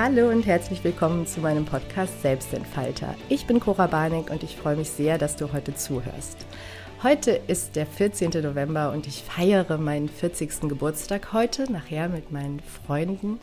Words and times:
Hallo 0.00 0.28
und 0.28 0.46
herzlich 0.46 0.84
willkommen 0.84 1.26
zu 1.26 1.40
meinem 1.40 1.64
Podcast 1.64 2.22
Selbstentfalter. 2.22 3.16
Ich 3.28 3.48
bin 3.48 3.58
Cora 3.58 3.88
Barnick 3.88 4.30
und 4.30 4.44
ich 4.44 4.54
freue 4.54 4.76
mich 4.76 4.90
sehr, 4.90 5.18
dass 5.18 5.34
du 5.34 5.52
heute 5.52 5.74
zuhörst. 5.74 6.46
Heute 7.02 7.32
ist 7.32 7.74
der 7.74 7.84
14. 7.84 8.30
November 8.40 8.92
und 8.92 9.08
ich 9.08 9.24
feiere 9.24 9.76
meinen 9.76 10.08
40. 10.08 10.68
Geburtstag 10.68 11.32
heute, 11.32 11.64
nachher 11.72 12.08
mit 12.08 12.30
meinen 12.30 12.60
Freunden. 12.60 13.40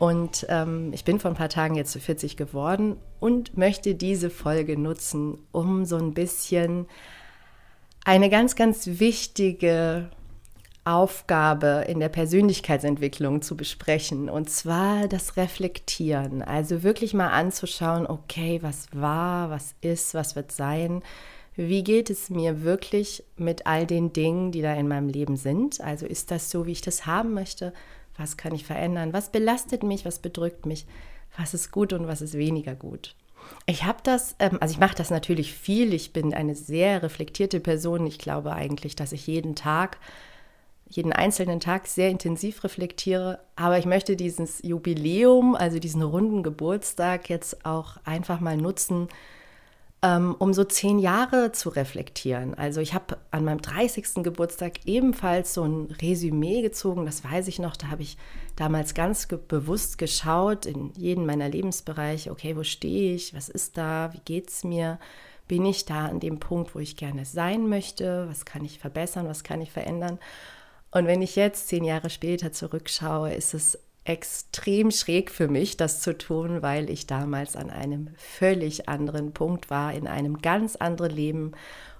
Und 0.00 0.44
ähm, 0.48 0.90
ich 0.92 1.04
bin 1.04 1.20
vor 1.20 1.30
ein 1.30 1.36
paar 1.36 1.48
Tagen 1.48 1.76
jetzt 1.76 1.96
40 1.96 2.36
geworden 2.36 2.96
und 3.20 3.56
möchte 3.56 3.94
diese 3.94 4.30
Folge 4.30 4.76
nutzen, 4.76 5.38
um 5.52 5.84
so 5.84 5.96
ein 5.96 6.12
bisschen 6.12 6.88
eine 8.04 8.30
ganz, 8.30 8.56
ganz 8.56 8.98
wichtige 8.98 10.10
Aufgabe 10.84 11.84
in 11.88 12.00
der 12.00 12.10
Persönlichkeitsentwicklung 12.10 13.40
zu 13.40 13.56
besprechen, 13.56 14.28
und 14.28 14.50
zwar 14.50 15.08
das 15.08 15.36
Reflektieren. 15.36 16.42
Also 16.42 16.82
wirklich 16.82 17.14
mal 17.14 17.30
anzuschauen, 17.30 18.06
okay, 18.06 18.58
was 18.62 18.88
war, 18.92 19.50
was 19.50 19.74
ist, 19.80 20.14
was 20.14 20.36
wird 20.36 20.52
sein. 20.52 21.02
Wie 21.56 21.84
geht 21.84 22.10
es 22.10 22.30
mir 22.30 22.64
wirklich 22.64 23.24
mit 23.36 23.66
all 23.66 23.86
den 23.86 24.12
Dingen, 24.12 24.52
die 24.52 24.60
da 24.60 24.74
in 24.74 24.88
meinem 24.88 25.08
Leben 25.08 25.36
sind? 25.36 25.80
Also 25.80 26.04
ist 26.04 26.30
das 26.30 26.50
so, 26.50 26.66
wie 26.66 26.72
ich 26.72 26.80
das 26.80 27.06
haben 27.06 27.32
möchte? 27.32 27.72
Was 28.16 28.36
kann 28.36 28.54
ich 28.54 28.64
verändern? 28.64 29.12
Was 29.12 29.30
belastet 29.30 29.82
mich? 29.82 30.04
Was 30.04 30.18
bedrückt 30.18 30.66
mich? 30.66 30.86
Was 31.36 31.54
ist 31.54 31.70
gut 31.70 31.92
und 31.92 32.06
was 32.06 32.22
ist 32.22 32.34
weniger 32.34 32.74
gut? 32.74 33.14
Ich 33.66 33.84
habe 33.84 33.98
das, 34.02 34.36
ähm, 34.38 34.58
also 34.60 34.72
ich 34.72 34.80
mache 34.80 34.96
das 34.96 35.10
natürlich 35.10 35.52
viel. 35.52 35.92
Ich 35.94 36.12
bin 36.12 36.34
eine 36.34 36.54
sehr 36.54 37.02
reflektierte 37.02 37.60
Person. 37.60 38.06
Ich 38.06 38.18
glaube 38.18 38.52
eigentlich, 38.52 38.96
dass 38.96 39.12
ich 39.12 39.26
jeden 39.26 39.54
Tag, 39.54 39.98
jeden 40.88 41.12
einzelnen 41.12 41.60
Tag 41.60 41.86
sehr 41.86 42.10
intensiv 42.10 42.62
reflektiere. 42.64 43.40
Aber 43.56 43.78
ich 43.78 43.86
möchte 43.86 44.16
dieses 44.16 44.62
Jubiläum, 44.62 45.54
also 45.54 45.78
diesen 45.78 46.02
runden 46.02 46.42
Geburtstag 46.42 47.28
jetzt 47.28 47.64
auch 47.64 47.96
einfach 48.04 48.40
mal 48.40 48.56
nutzen, 48.56 49.08
ähm, 50.04 50.36
um 50.38 50.52
so 50.52 50.64
zehn 50.64 50.98
Jahre 50.98 51.52
zu 51.52 51.70
reflektieren. 51.70 52.54
Also 52.54 52.82
ich 52.82 52.92
habe 52.92 53.16
an 53.30 53.44
meinem 53.44 53.62
30. 53.62 54.22
Geburtstag 54.22 54.84
ebenfalls 54.84 55.54
so 55.54 55.64
ein 55.64 55.90
Resümee 56.02 56.60
gezogen, 56.60 57.06
das 57.06 57.24
weiß 57.24 57.48
ich 57.48 57.58
noch, 57.58 57.74
da 57.74 57.88
habe 57.88 58.02
ich 58.02 58.18
damals 58.54 58.92
ganz 58.92 59.28
ge 59.28 59.38
bewusst 59.48 59.96
geschaut 59.96 60.66
in 60.66 60.92
jeden 60.94 61.24
meiner 61.24 61.48
Lebensbereiche, 61.48 62.30
okay, 62.30 62.54
wo 62.54 62.62
stehe 62.62 63.14
ich, 63.14 63.34
was 63.34 63.48
ist 63.48 63.78
da, 63.78 64.12
wie 64.12 64.20
geht 64.26 64.50
es 64.50 64.62
mir, 64.62 64.98
bin 65.48 65.64
ich 65.64 65.86
da 65.86 66.06
an 66.06 66.20
dem 66.20 66.38
Punkt, 66.38 66.74
wo 66.74 66.80
ich 66.80 66.96
gerne 66.96 67.24
sein 67.24 67.68
möchte, 67.68 68.28
was 68.28 68.44
kann 68.44 68.64
ich 68.64 68.78
verbessern, 68.78 69.26
was 69.26 69.42
kann 69.42 69.62
ich 69.62 69.72
verändern. 69.72 70.18
Und 70.94 71.08
wenn 71.08 71.22
ich 71.22 71.34
jetzt 71.34 71.66
zehn 71.66 71.82
Jahre 71.82 72.08
später 72.08 72.52
zurückschaue, 72.52 73.34
ist 73.34 73.52
es 73.52 73.76
extrem 74.04 74.92
schräg 74.92 75.32
für 75.32 75.48
mich, 75.48 75.76
das 75.76 76.00
zu 76.00 76.16
tun, 76.16 76.62
weil 76.62 76.88
ich 76.88 77.08
damals 77.08 77.56
an 77.56 77.68
einem 77.68 78.10
völlig 78.16 78.88
anderen 78.88 79.32
Punkt 79.32 79.70
war, 79.70 79.92
in 79.92 80.06
einem 80.06 80.38
ganz 80.38 80.76
anderen 80.76 81.10
Leben 81.10 81.52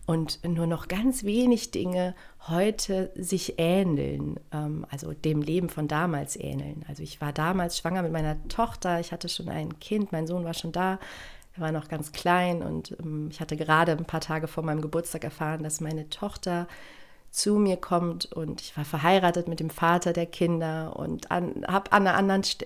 und 0.07 0.47
nur 0.47 0.69
noch 0.69 0.87
ganz 0.87 1.25
wenig 1.25 1.73
Dinge 1.73 2.15
heute 2.47 3.11
sich 3.17 3.55
ähneln, 3.57 4.39
ähm, 4.53 4.87
also 4.91 5.13
dem 5.13 5.43
Leben 5.43 5.71
von 5.71 5.89
damals 5.89 6.37
ähneln. 6.37 6.85
Also 6.87 7.03
ich 7.03 7.21
war 7.21 7.33
damals 7.33 7.79
schwanger 7.79 8.03
mit 8.03 8.13
meiner 8.13 8.37
Tochter, 8.47 9.01
ich 9.01 9.11
hatte 9.11 9.29
schon 9.29 9.49
ein 9.49 9.81
Kind, 9.81 10.13
mein 10.13 10.29
Sohn 10.29 10.45
war 10.45 10.55
schon 10.55 10.71
da, 10.73 11.01
er 11.57 11.63
war 11.63 11.73
noch 11.73 11.89
ganz 11.89 12.13
klein 12.13 12.63
und 12.63 12.95
ähm, 13.03 13.29
ich 13.29 13.41
hatte 13.41 13.57
gerade 13.57 13.93
ein 13.93 14.05
paar 14.05 14.21
Tage 14.21 14.47
vor 14.47 14.63
meinem 14.63 14.83
Geburtstag 14.83 15.25
erfahren, 15.25 15.65
dass 15.65 15.81
meine 15.81 16.09
Tochter 16.11 16.69
zu 17.35 17.57
mir 17.57 17.77
kommt 17.77 18.27
und 18.33 18.61
ich 18.61 18.77
war 18.77 18.85
verheiratet 18.85 19.49
mit 19.49 19.59
dem 19.59 19.69
Vater 19.69 20.13
der 20.13 20.27
Kinder 20.27 20.95
und 20.95 21.33
an, 21.33 21.65
habe 21.67 21.91
an 21.91 22.03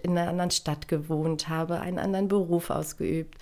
in 0.03 0.19
einer 0.19 0.29
anderen 0.29 0.51
Stadt 0.51 0.89
gewohnt, 0.89 1.49
habe 1.49 1.81
einen 1.81 1.99
anderen 1.99 2.29
Beruf 2.29 2.69
ausgeübt, 2.69 3.39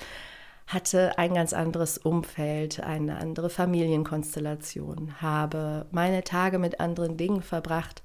hatte 0.69 1.19
ein 1.19 1.34
ganz 1.34 1.53
anderes 1.53 1.98
Umfeld, 1.98 2.78
eine 2.78 3.19
andere 3.19 3.50
Familienkonstellation, 3.50 5.20
habe 5.20 5.86
meine 5.91 6.22
Tage 6.22 6.60
mit 6.60 6.78
anderen 6.78 7.16
Dingen 7.16 7.42
verbracht, 7.42 8.03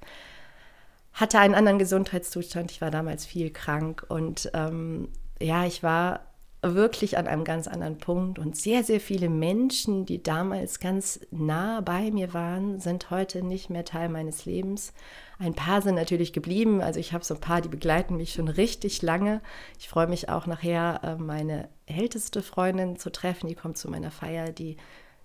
hatte 1.12 1.38
einen 1.38 1.54
anderen 1.54 1.78
Gesundheitszustand. 1.78 2.72
Ich 2.72 2.80
war 2.80 2.90
damals 2.90 3.24
viel 3.24 3.50
krank 3.50 4.04
und 4.08 4.50
ähm, 4.52 5.08
ja, 5.40 5.64
ich 5.64 5.84
war 5.84 6.31
wirklich 6.62 7.18
an 7.18 7.26
einem 7.26 7.44
ganz 7.44 7.66
anderen 7.66 7.98
Punkt. 7.98 8.38
Und 8.38 8.56
sehr, 8.56 8.84
sehr 8.84 9.00
viele 9.00 9.28
Menschen, 9.28 10.06
die 10.06 10.22
damals 10.22 10.78
ganz 10.78 11.20
nah 11.30 11.80
bei 11.80 12.10
mir 12.12 12.32
waren, 12.32 12.78
sind 12.78 13.10
heute 13.10 13.42
nicht 13.42 13.68
mehr 13.68 13.84
Teil 13.84 14.08
meines 14.08 14.44
Lebens. 14.44 14.92
Ein 15.40 15.54
paar 15.54 15.82
sind 15.82 15.96
natürlich 15.96 16.32
geblieben. 16.32 16.80
Also 16.80 17.00
ich 17.00 17.12
habe 17.12 17.24
so 17.24 17.34
ein 17.34 17.40
paar, 17.40 17.60
die 17.60 17.68
begleiten 17.68 18.16
mich 18.16 18.32
schon 18.32 18.46
richtig 18.46 19.02
lange. 19.02 19.42
Ich 19.78 19.88
freue 19.88 20.06
mich 20.06 20.28
auch 20.28 20.46
nachher, 20.46 21.00
äh, 21.02 21.16
meine 21.16 21.68
älteste 21.86 22.42
Freundin 22.42 22.96
zu 22.96 23.10
treffen. 23.10 23.48
Die 23.48 23.56
kommt 23.56 23.76
zu 23.76 23.90
meiner 23.90 24.12
Feier. 24.12 24.52
Die 24.52 24.76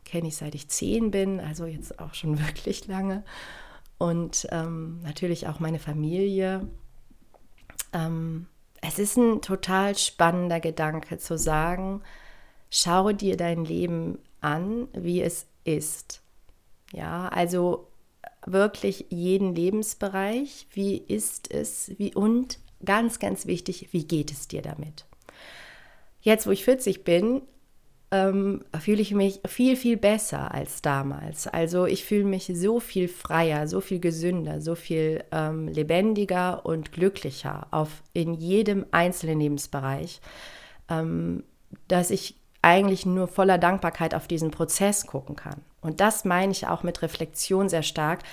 kenne 0.05 0.29
ich 0.29 0.37
seit 0.37 0.55
ich 0.55 0.69
zehn 0.69 1.11
bin, 1.11 1.39
also 1.39 1.65
jetzt 1.65 1.99
auch 1.99 2.15
schon 2.15 2.39
wirklich 2.47 2.87
lange. 2.87 3.23
Und 3.99 4.47
ähm, 4.51 5.01
natürlich 5.03 5.47
auch 5.47 5.59
meine 5.59 5.79
Familie. 5.79 6.67
Ähm, 7.93 8.47
es 8.81 8.99
ist 8.99 9.17
ein 9.17 9.41
total 9.41 9.97
spannender 9.97 10.59
Gedanke 10.59 11.17
zu 11.17 11.37
sagen, 11.37 12.01
schau 12.69 13.11
dir 13.11 13.37
dein 13.37 13.65
Leben 13.65 14.19
an, 14.41 14.87
wie 14.93 15.21
es 15.21 15.47
ist. 15.63 16.21
Ja, 16.91 17.27
also 17.29 17.87
wirklich 18.45 19.05
jeden 19.09 19.55
Lebensbereich, 19.55 20.67
wie 20.71 20.97
ist 20.97 21.51
es, 21.51 21.91
wie 21.97 22.13
und 22.13 22.59
ganz, 22.85 23.19
ganz 23.19 23.45
wichtig, 23.45 23.89
wie 23.91 24.05
geht 24.05 24.31
es 24.31 24.47
dir 24.47 24.61
damit? 24.61 25.05
Jetzt, 26.21 26.47
wo 26.47 26.51
ich 26.51 26.63
40 26.63 27.03
bin, 27.03 27.41
ähm, 28.11 28.63
fühle 28.79 29.01
ich 29.01 29.13
mich 29.13 29.41
viel, 29.45 29.75
viel 29.75 29.97
besser 29.97 30.53
als 30.53 30.81
damals. 30.81 31.47
Also 31.47 31.85
ich 31.85 32.05
fühle 32.05 32.23
mich 32.23 32.49
so 32.53 32.79
viel 32.79 33.07
freier, 33.07 33.67
so 33.67 33.81
viel 33.81 33.99
gesünder, 33.99 34.61
so 34.61 34.75
viel 34.75 35.23
ähm, 35.31 35.67
lebendiger 35.67 36.65
und 36.65 36.91
glücklicher 36.91 37.67
auf 37.71 38.01
in 38.13 38.33
jedem 38.33 38.85
einzelnen 38.91 39.39
Lebensbereich, 39.39 40.21
ähm, 40.89 41.43
dass 41.87 42.09
ich 42.09 42.35
eigentlich 42.61 43.05
nur 43.05 43.27
voller 43.27 43.57
Dankbarkeit 43.57 44.15
auf 44.15 44.27
diesen 44.27 44.51
Prozess 44.51 45.05
gucken 45.05 45.35
kann. 45.35 45.61
Und 45.81 45.99
das 45.99 46.25
meine 46.25 46.51
ich 46.51 46.67
auch 46.67 46.83
mit 46.83 47.01
Reflexion 47.01 47.69
sehr 47.69 47.83
stark. 47.83 48.23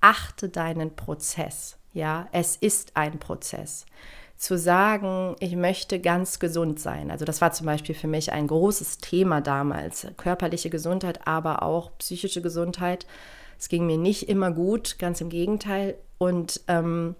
Achte 0.00 0.48
deinen 0.48 0.94
Prozess. 0.94 1.76
Ja, 1.92 2.28
es 2.32 2.56
ist 2.56 2.96
ein 2.96 3.18
Prozess 3.18 3.86
zu 4.36 4.58
sagen, 4.58 5.36
ich 5.40 5.56
möchte 5.56 6.00
ganz 6.00 6.38
gesund 6.38 6.80
sein. 6.80 7.10
Also 7.10 7.24
das 7.24 7.40
war 7.40 7.52
zum 7.52 7.66
Beispiel 7.66 7.94
für 7.94 8.08
mich 8.08 8.32
ein 8.32 8.46
großes 8.46 8.98
Thema 8.98 9.40
damals. 9.40 10.06
Körperliche 10.16 10.70
Gesundheit, 10.70 11.26
aber 11.26 11.62
auch 11.62 11.96
psychische 11.98 12.42
Gesundheit. 12.42 13.06
Es 13.58 13.68
ging 13.68 13.86
mir 13.86 13.98
nicht 13.98 14.28
immer 14.28 14.50
gut, 14.50 14.98
ganz 14.98 15.20
im 15.20 15.30
Gegenteil. 15.30 15.96
Und 16.18 16.60
ähm, 16.68 17.14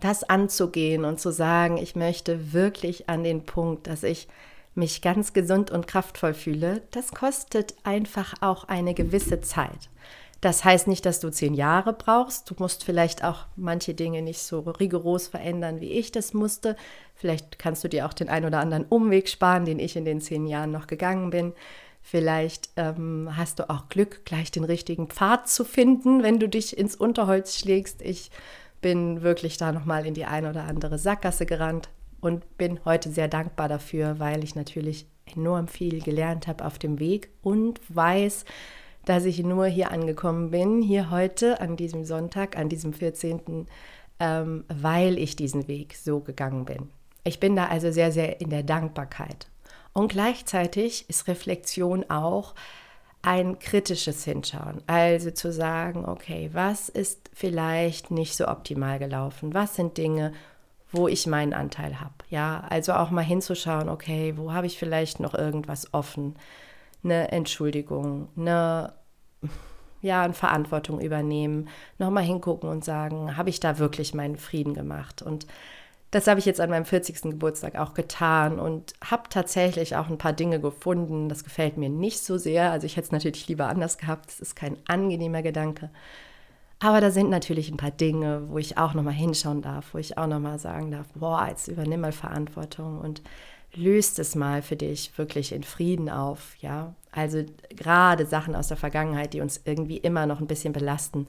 das 0.00 0.24
anzugehen 0.24 1.04
und 1.04 1.20
zu 1.20 1.30
sagen, 1.32 1.76
ich 1.76 1.96
möchte 1.96 2.52
wirklich 2.52 3.08
an 3.08 3.24
den 3.24 3.44
Punkt, 3.44 3.86
dass 3.86 4.02
ich 4.02 4.28
mich 4.74 5.02
ganz 5.02 5.32
gesund 5.32 5.70
und 5.70 5.86
kraftvoll 5.86 6.34
fühle, 6.34 6.82
das 6.92 7.12
kostet 7.12 7.74
einfach 7.84 8.34
auch 8.40 8.64
eine 8.64 8.94
gewisse 8.94 9.42
Zeit. 9.42 9.90
Das 10.42 10.64
heißt 10.64 10.88
nicht, 10.88 11.06
dass 11.06 11.20
du 11.20 11.30
zehn 11.30 11.54
Jahre 11.54 11.92
brauchst. 11.92 12.50
Du 12.50 12.56
musst 12.58 12.82
vielleicht 12.82 13.22
auch 13.22 13.46
manche 13.54 13.94
Dinge 13.94 14.22
nicht 14.22 14.42
so 14.42 14.58
rigoros 14.58 15.28
verändern, 15.28 15.80
wie 15.80 15.92
ich 15.92 16.10
das 16.10 16.34
musste. 16.34 16.74
Vielleicht 17.14 17.60
kannst 17.60 17.84
du 17.84 17.88
dir 17.88 18.06
auch 18.06 18.12
den 18.12 18.28
ein 18.28 18.44
oder 18.44 18.58
anderen 18.58 18.84
Umweg 18.84 19.28
sparen, 19.28 19.64
den 19.64 19.78
ich 19.78 19.94
in 19.94 20.04
den 20.04 20.20
zehn 20.20 20.48
Jahren 20.48 20.72
noch 20.72 20.88
gegangen 20.88 21.30
bin. 21.30 21.52
Vielleicht 22.02 22.70
ähm, 22.74 23.30
hast 23.36 23.60
du 23.60 23.70
auch 23.70 23.88
Glück, 23.88 24.24
gleich 24.24 24.50
den 24.50 24.64
richtigen 24.64 25.06
Pfad 25.06 25.48
zu 25.48 25.64
finden, 25.64 26.24
wenn 26.24 26.40
du 26.40 26.48
dich 26.48 26.76
ins 26.76 26.96
Unterholz 26.96 27.56
schlägst. 27.56 28.02
Ich 28.02 28.32
bin 28.80 29.22
wirklich 29.22 29.58
da 29.58 29.70
nochmal 29.70 30.04
in 30.06 30.14
die 30.14 30.24
ein 30.24 30.44
oder 30.44 30.64
andere 30.64 30.98
Sackgasse 30.98 31.46
gerannt 31.46 31.88
und 32.20 32.58
bin 32.58 32.84
heute 32.84 33.10
sehr 33.10 33.28
dankbar 33.28 33.68
dafür, 33.68 34.18
weil 34.18 34.42
ich 34.42 34.56
natürlich 34.56 35.06
enorm 35.36 35.68
viel 35.68 36.02
gelernt 36.02 36.48
habe 36.48 36.64
auf 36.64 36.80
dem 36.80 36.98
Weg 36.98 37.30
und 37.42 37.80
weiß, 37.88 38.44
dass 39.04 39.24
ich 39.24 39.42
nur 39.42 39.66
hier 39.66 39.90
angekommen 39.90 40.50
bin, 40.50 40.82
hier 40.82 41.10
heute 41.10 41.60
an 41.60 41.76
diesem 41.76 42.04
Sonntag, 42.04 42.56
an 42.56 42.68
diesem 42.68 42.92
14., 42.92 43.66
ähm, 44.20 44.64
weil 44.68 45.18
ich 45.18 45.36
diesen 45.36 45.68
Weg 45.68 45.96
so 45.96 46.20
gegangen 46.20 46.64
bin. 46.64 46.90
Ich 47.24 47.40
bin 47.40 47.56
da 47.56 47.66
also 47.66 47.90
sehr, 47.90 48.12
sehr 48.12 48.40
in 48.40 48.50
der 48.50 48.62
Dankbarkeit. 48.62 49.48
Und 49.92 50.08
gleichzeitig 50.08 51.08
ist 51.08 51.28
Reflexion 51.28 52.08
auch 52.08 52.54
ein 53.22 53.58
kritisches 53.58 54.24
Hinschauen. 54.24 54.82
Also 54.86 55.30
zu 55.30 55.52
sagen, 55.52 56.04
okay, 56.04 56.50
was 56.52 56.88
ist 56.88 57.30
vielleicht 57.32 58.10
nicht 58.10 58.36
so 58.36 58.48
optimal 58.48 58.98
gelaufen? 58.98 59.54
Was 59.54 59.76
sind 59.76 59.96
Dinge, 59.96 60.32
wo 60.90 61.06
ich 61.08 61.26
meinen 61.26 61.52
Anteil 61.52 62.00
habe? 62.00 62.14
Ja, 62.30 62.64
also 62.68 62.94
auch 62.94 63.10
mal 63.10 63.22
hinzuschauen, 63.22 63.88
okay, 63.88 64.34
wo 64.36 64.52
habe 64.52 64.66
ich 64.66 64.78
vielleicht 64.78 65.20
noch 65.20 65.34
irgendwas 65.34 65.94
offen? 65.94 66.34
Eine 67.04 67.32
Entschuldigung, 67.32 68.28
eine, 68.36 68.92
ja, 70.02 70.22
eine 70.22 70.34
Verantwortung 70.34 71.00
übernehmen, 71.00 71.68
nochmal 71.98 72.24
hingucken 72.24 72.68
und 72.68 72.84
sagen, 72.84 73.36
habe 73.36 73.50
ich 73.50 73.60
da 73.60 73.78
wirklich 73.78 74.14
meinen 74.14 74.36
Frieden 74.36 74.74
gemacht? 74.74 75.22
Und 75.22 75.46
Das 76.12 76.26
habe 76.26 76.38
ich 76.38 76.44
jetzt 76.44 76.60
an 76.60 76.68
meinem 76.68 76.84
40. 76.84 77.22
Geburtstag 77.22 77.76
auch 77.76 77.94
getan 77.94 78.58
und 78.58 78.92
habe 79.02 79.30
tatsächlich 79.30 79.96
auch 79.96 80.08
ein 80.10 80.18
paar 80.18 80.34
Dinge 80.34 80.60
gefunden. 80.60 81.30
Das 81.30 81.42
gefällt 81.42 81.78
mir 81.78 81.88
nicht 81.88 82.22
so 82.22 82.36
sehr. 82.36 82.70
Also 82.70 82.84
ich 82.86 82.96
hätte 82.96 83.06
es 83.06 83.12
natürlich 83.12 83.48
lieber 83.48 83.68
anders 83.68 83.96
gehabt. 83.96 84.26
Das 84.28 84.38
ist 84.38 84.54
kein 84.54 84.76
angenehmer 84.86 85.40
Gedanke. 85.42 85.90
Aber 86.80 87.00
da 87.00 87.10
sind 87.10 87.30
natürlich 87.30 87.70
ein 87.70 87.78
paar 87.78 87.92
Dinge, 87.92 88.42
wo 88.50 88.58
ich 88.58 88.76
auch 88.76 88.92
nochmal 88.92 89.14
hinschauen 89.14 89.62
darf, 89.62 89.94
wo 89.94 89.98
ich 89.98 90.18
auch 90.18 90.26
nochmal 90.26 90.58
sagen 90.58 90.90
darf, 90.90 91.06
boah, 91.14 91.46
jetzt 91.48 91.68
übernimm 91.68 92.00
mal 92.02 92.12
Verantwortung 92.12 93.00
und 93.00 93.22
löst 93.74 94.18
es 94.18 94.34
mal 94.34 94.62
für 94.62 94.76
dich 94.76 95.16
wirklich 95.16 95.52
in 95.52 95.62
Frieden 95.62 96.10
auf, 96.10 96.56
ja. 96.60 96.94
Also 97.10 97.44
gerade 97.70 98.26
Sachen 98.26 98.54
aus 98.54 98.68
der 98.68 98.76
Vergangenheit, 98.76 99.34
die 99.34 99.40
uns 99.40 99.60
irgendwie 99.64 99.98
immer 99.98 100.26
noch 100.26 100.40
ein 100.40 100.46
bisschen 100.46 100.72
belasten, 100.72 101.26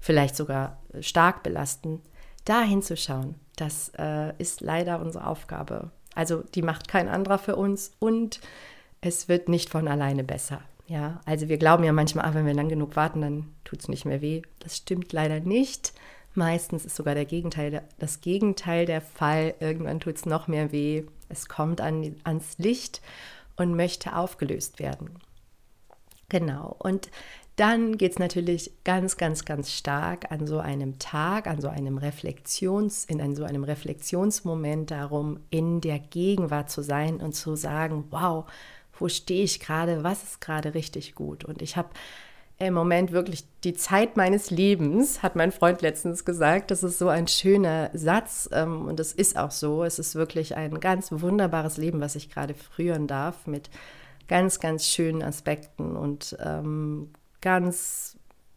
vielleicht 0.00 0.36
sogar 0.36 0.78
stark 1.00 1.42
belasten, 1.42 2.00
da 2.44 2.62
hinzuschauen 2.62 3.34
das 3.56 3.90
äh, 3.98 4.32
ist 4.38 4.60
leider 4.60 5.00
unsere 5.00 5.26
Aufgabe. 5.26 5.90
Also 6.14 6.42
die 6.54 6.62
macht 6.62 6.88
kein 6.88 7.08
anderer 7.08 7.38
für 7.38 7.56
uns 7.56 7.92
und 7.98 8.40
es 9.00 9.28
wird 9.28 9.48
nicht 9.48 9.70
von 9.70 9.88
alleine 9.88 10.24
besser. 10.24 10.60
Ja, 10.86 11.20
also 11.24 11.48
wir 11.48 11.58
glauben 11.58 11.82
ja 11.82 11.92
manchmal, 11.92 12.26
ach, 12.26 12.34
wenn 12.34 12.46
wir 12.46 12.54
lang 12.54 12.68
genug 12.68 12.94
warten, 12.94 13.20
dann 13.20 13.54
tut 13.64 13.80
es 13.80 13.88
nicht 13.88 14.04
mehr 14.04 14.20
weh. 14.20 14.42
Das 14.60 14.76
stimmt 14.76 15.12
leider 15.12 15.40
nicht. 15.40 15.92
Meistens 16.36 16.84
ist 16.84 16.96
sogar 16.96 17.14
der 17.14 17.24
Gegenteil, 17.24 17.82
das 17.98 18.20
Gegenteil 18.20 18.86
der 18.86 19.00
Fall. 19.00 19.54
Irgendwann 19.60 20.00
tut 20.00 20.16
es 20.16 20.26
noch 20.26 20.48
mehr 20.48 20.70
weh. 20.70 21.04
Es 21.28 21.48
kommt 21.48 21.80
an, 21.80 22.14
ans 22.24 22.58
Licht 22.58 23.00
und 23.56 23.74
möchte 23.74 24.14
aufgelöst 24.14 24.78
werden. 24.78 25.18
Genau. 26.28 26.76
Und 26.78 27.10
dann 27.56 27.96
geht 27.96 28.12
es 28.12 28.18
natürlich 28.18 28.70
ganz, 28.84 29.16
ganz, 29.16 29.46
ganz 29.46 29.72
stark 29.72 30.30
an 30.30 30.46
so 30.46 30.58
einem 30.58 30.98
Tag, 30.98 31.46
an 31.46 31.62
so 31.62 31.68
einem 31.68 31.96
Reflexions, 31.96 33.06
in 33.06 33.34
so 33.34 33.44
einem 33.44 33.64
Reflexionsmoment 33.64 34.90
darum, 34.90 35.40
in 35.48 35.80
der 35.80 35.98
Gegenwart 35.98 36.70
zu 36.70 36.82
sein 36.82 37.16
und 37.16 37.34
zu 37.34 37.56
sagen, 37.56 38.04
wow, 38.10 38.44
wo 38.98 39.08
stehe 39.08 39.44
ich 39.44 39.60
gerade, 39.60 40.04
was 40.04 40.22
ist 40.22 40.40
gerade 40.42 40.74
richtig 40.74 41.14
gut. 41.14 41.44
Und 41.44 41.62
ich 41.62 41.78
habe 41.78 41.88
im 42.58 42.72
Moment 42.72 43.12
wirklich 43.12 43.44
die 43.64 43.74
Zeit 43.74 44.16
meines 44.16 44.50
Lebens, 44.50 45.22
hat 45.22 45.36
mein 45.36 45.52
Freund 45.52 45.82
letztens 45.82 46.24
gesagt. 46.24 46.70
Das 46.70 46.82
ist 46.82 46.98
so 46.98 47.08
ein 47.08 47.28
schöner 47.28 47.90
Satz 47.92 48.48
ähm, 48.52 48.86
und 48.86 48.98
es 48.98 49.12
ist 49.12 49.36
auch 49.36 49.50
so. 49.50 49.84
Es 49.84 49.98
ist 49.98 50.14
wirklich 50.14 50.56
ein 50.56 50.80
ganz 50.80 51.12
wunderbares 51.12 51.76
Leben, 51.76 52.00
was 52.00 52.16
ich 52.16 52.30
gerade 52.30 52.54
führen 52.54 53.06
darf 53.06 53.46
mit 53.46 53.68
ganz, 54.26 54.58
ganz 54.58 54.86
schönen 54.86 55.22
Aspekten 55.22 55.96
und 55.96 56.36
ähm, 56.40 57.10
ganz 57.42 58.16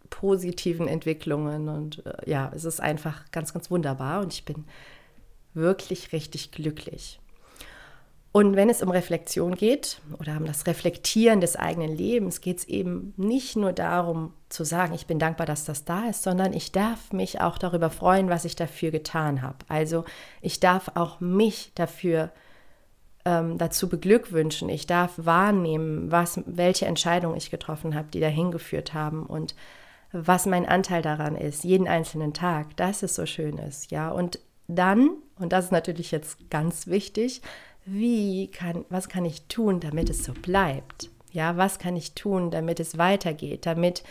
positiven 0.09 0.87
Entwicklungen. 0.87 1.67
Und 1.67 2.05
äh, 2.05 2.29
ja, 2.29 2.51
es 2.55 2.63
ist 2.63 2.79
einfach 2.79 3.29
ganz, 3.31 3.53
ganz 3.53 3.69
wunderbar 3.69 4.21
und 4.21 4.33
ich 4.33 4.45
bin 4.45 4.63
wirklich 5.53 6.13
richtig 6.13 6.51
glücklich. 6.51 7.19
Und 8.31 8.55
wenn 8.55 8.69
es 8.69 8.83
um 8.83 8.91
Reflexion 8.91 9.55
geht 9.55 10.01
oder 10.19 10.37
um 10.37 10.45
das 10.45 10.67
Reflektieren 10.67 11.41
des 11.41 11.55
eigenen 11.55 11.95
Lebens, 11.95 12.41
geht 12.41 12.59
es 12.59 12.63
eben 12.65 13.13
nicht 13.17 13.55
nur 13.55 13.73
darum 13.73 14.33
zu 14.49 14.63
sagen, 14.63 14.93
ich 14.93 15.07
bin 15.07 15.17
dankbar, 15.17 15.47
dass 15.47 15.65
das 15.65 15.83
da 15.83 16.05
ist, 16.09 16.21
sondern 16.21 16.53
ich 16.53 16.71
darf 16.71 17.11
mich 17.11 17.41
auch 17.41 17.57
darüber 17.57 17.89
freuen, 17.89 18.29
was 18.29 18.45
ich 18.45 18.55
dafür 18.55 18.91
getan 18.91 19.41
habe. 19.41 19.57
Also 19.67 20.05
ich 20.41 20.59
darf 20.59 20.91
auch 20.93 21.19
mich 21.19 21.71
dafür 21.73 22.31
ähm, 23.25 23.57
dazu 23.57 23.89
beglückwünschen. 23.89 24.69
Ich 24.69 24.85
darf 24.85 25.13
wahrnehmen, 25.17 26.11
was, 26.11 26.39
welche 26.45 26.85
Entscheidungen 26.85 27.35
ich 27.35 27.49
getroffen 27.49 27.95
habe, 27.95 28.09
die 28.11 28.19
dahin 28.19 28.51
geführt 28.51 28.93
haben 28.93 29.25
und 29.25 29.55
was 30.11 30.45
mein 30.45 30.67
Anteil 30.67 31.01
daran 31.01 31.35
ist, 31.35 31.63
jeden 31.63 31.87
einzelnen 31.87 32.33
Tag, 32.33 32.75
dass 32.77 33.03
es 33.03 33.15
so 33.15 33.25
schön 33.25 33.57
ist, 33.57 33.91
ja. 33.91 34.09
Und 34.09 34.39
dann, 34.67 35.11
und 35.37 35.51
das 35.51 35.65
ist 35.65 35.71
natürlich 35.71 36.11
jetzt 36.11 36.49
ganz 36.49 36.87
wichtig, 36.87 37.41
wie 37.85 38.47
kann, 38.47 38.85
was 38.89 39.09
kann 39.09 39.25
ich 39.25 39.43
tun, 39.43 39.79
damit 39.79 40.09
es 40.09 40.23
so 40.23 40.33
bleibt? 40.33 41.09
Ja, 41.31 41.57
was 41.57 41.79
kann 41.79 41.95
ich 41.95 42.13
tun, 42.13 42.51
damit 42.51 42.79
es 42.79 42.97
weitergeht, 42.97 43.65
damit 43.65 44.03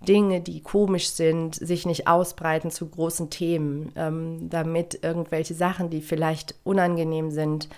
Dinge, 0.00 0.40
die 0.40 0.60
komisch 0.60 1.08
sind, 1.08 1.54
sich 1.54 1.86
nicht 1.86 2.06
ausbreiten 2.06 2.70
zu 2.70 2.88
großen 2.88 3.30
Themen, 3.30 3.92
ähm, 3.96 4.48
damit 4.50 5.00
irgendwelche 5.02 5.54
Sachen, 5.54 5.90
die 5.90 6.02
vielleicht 6.02 6.54
unangenehm 6.64 7.30
sind, 7.30 7.68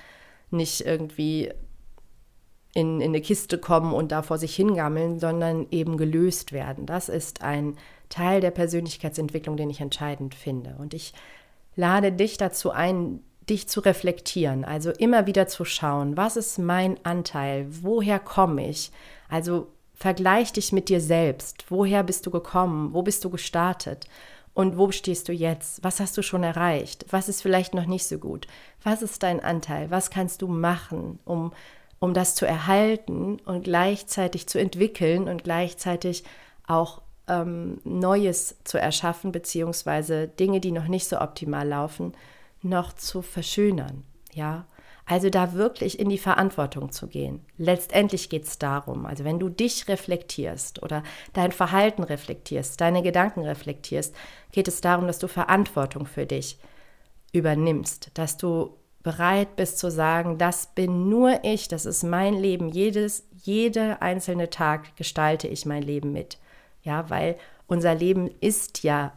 nicht 0.50 0.80
irgendwie 0.80 1.52
in, 2.74 3.00
in 3.00 3.10
eine 3.10 3.20
Kiste 3.20 3.58
kommen 3.58 3.92
und 3.92 4.12
da 4.12 4.22
vor 4.22 4.38
sich 4.38 4.54
hingammeln, 4.54 5.18
sondern 5.18 5.66
eben 5.70 5.96
gelöst 5.96 6.52
werden. 6.52 6.86
Das 6.86 7.08
ist 7.08 7.42
ein 7.42 7.76
Teil 8.08 8.40
der 8.40 8.50
Persönlichkeitsentwicklung, 8.50 9.56
den 9.56 9.70
ich 9.70 9.80
entscheidend 9.80 10.34
finde. 10.34 10.76
Und 10.78 10.94
ich 10.94 11.12
lade 11.76 12.12
dich 12.12 12.36
dazu 12.36 12.70
ein, 12.70 13.20
dich 13.50 13.68
zu 13.68 13.80
reflektieren, 13.80 14.64
also 14.64 14.90
immer 14.90 15.26
wieder 15.26 15.48
zu 15.48 15.64
schauen, 15.64 16.16
was 16.16 16.36
ist 16.36 16.58
mein 16.58 17.04
Anteil, 17.04 17.66
woher 17.68 18.18
komme 18.18 18.68
ich? 18.68 18.90
Also 19.28 19.68
vergleich 19.94 20.52
dich 20.52 20.72
mit 20.72 20.88
dir 20.88 21.00
selbst, 21.00 21.64
woher 21.68 22.02
bist 22.02 22.26
du 22.26 22.30
gekommen, 22.30 22.94
wo 22.94 23.02
bist 23.02 23.24
du 23.24 23.30
gestartet 23.30 24.06
und 24.54 24.76
wo 24.76 24.90
stehst 24.90 25.28
du 25.28 25.32
jetzt? 25.32 25.84
Was 25.84 26.00
hast 26.00 26.16
du 26.16 26.22
schon 26.22 26.42
erreicht? 26.42 27.06
Was 27.10 27.28
ist 27.28 27.42
vielleicht 27.42 27.74
noch 27.74 27.86
nicht 27.86 28.06
so 28.06 28.18
gut? 28.18 28.46
Was 28.82 29.02
ist 29.02 29.22
dein 29.22 29.40
Anteil? 29.40 29.90
Was 29.90 30.10
kannst 30.10 30.42
du 30.42 30.48
machen, 30.48 31.18
um, 31.24 31.52
um 31.98 32.14
das 32.14 32.34
zu 32.34 32.46
erhalten 32.46 33.38
und 33.44 33.64
gleichzeitig 33.64 34.48
zu 34.48 34.58
entwickeln 34.58 35.28
und 35.28 35.44
gleichzeitig 35.44 36.24
auch 36.66 37.02
ähm, 37.28 37.80
Neues 37.84 38.56
zu 38.64 38.78
erschaffen, 38.78 39.32
beziehungsweise 39.32 40.28
Dinge, 40.28 40.60
die 40.60 40.72
noch 40.72 40.88
nicht 40.88 41.08
so 41.08 41.20
optimal 41.20 41.68
laufen, 41.68 42.14
noch 42.62 42.92
zu 42.92 43.22
verschönern? 43.22 44.04
Ja, 44.32 44.66
also 45.08 45.30
da 45.30 45.54
wirklich 45.54 45.98
in 45.98 46.10
die 46.10 46.18
Verantwortung 46.18 46.92
zu 46.92 47.06
gehen. 47.06 47.40
Letztendlich 47.56 48.28
geht 48.28 48.44
es 48.44 48.58
darum, 48.58 49.06
also 49.06 49.24
wenn 49.24 49.38
du 49.38 49.48
dich 49.48 49.88
reflektierst 49.88 50.82
oder 50.82 51.02
dein 51.32 51.50
Verhalten 51.50 52.02
reflektierst, 52.02 52.78
deine 52.80 53.02
Gedanken 53.02 53.40
reflektierst, 53.40 54.14
geht 54.52 54.68
es 54.68 54.82
darum, 54.82 55.06
dass 55.06 55.18
du 55.18 55.26
Verantwortung 55.26 56.04
für 56.04 56.26
dich 56.26 56.58
übernimmst, 57.32 58.10
dass 58.14 58.36
du 58.36 58.76
bereit 59.02 59.56
bist 59.56 59.78
zu 59.78 59.90
sagen, 59.90 60.36
das 60.36 60.74
bin 60.74 61.08
nur 61.08 61.42
ich, 61.42 61.68
das 61.68 61.86
ist 61.86 62.02
mein 62.02 62.34
Leben, 62.34 62.68
jedes, 62.68 63.26
jeder 63.42 64.02
einzelne 64.02 64.50
Tag 64.50 64.94
gestalte 64.96 65.48
ich 65.48 65.64
mein 65.64 65.82
Leben 65.82 66.12
mit. 66.12 66.38
Ja, 66.82 67.08
weil 67.08 67.36
unser 67.66 67.94
Leben 67.94 68.28
ist 68.40 68.82
ja 68.82 69.12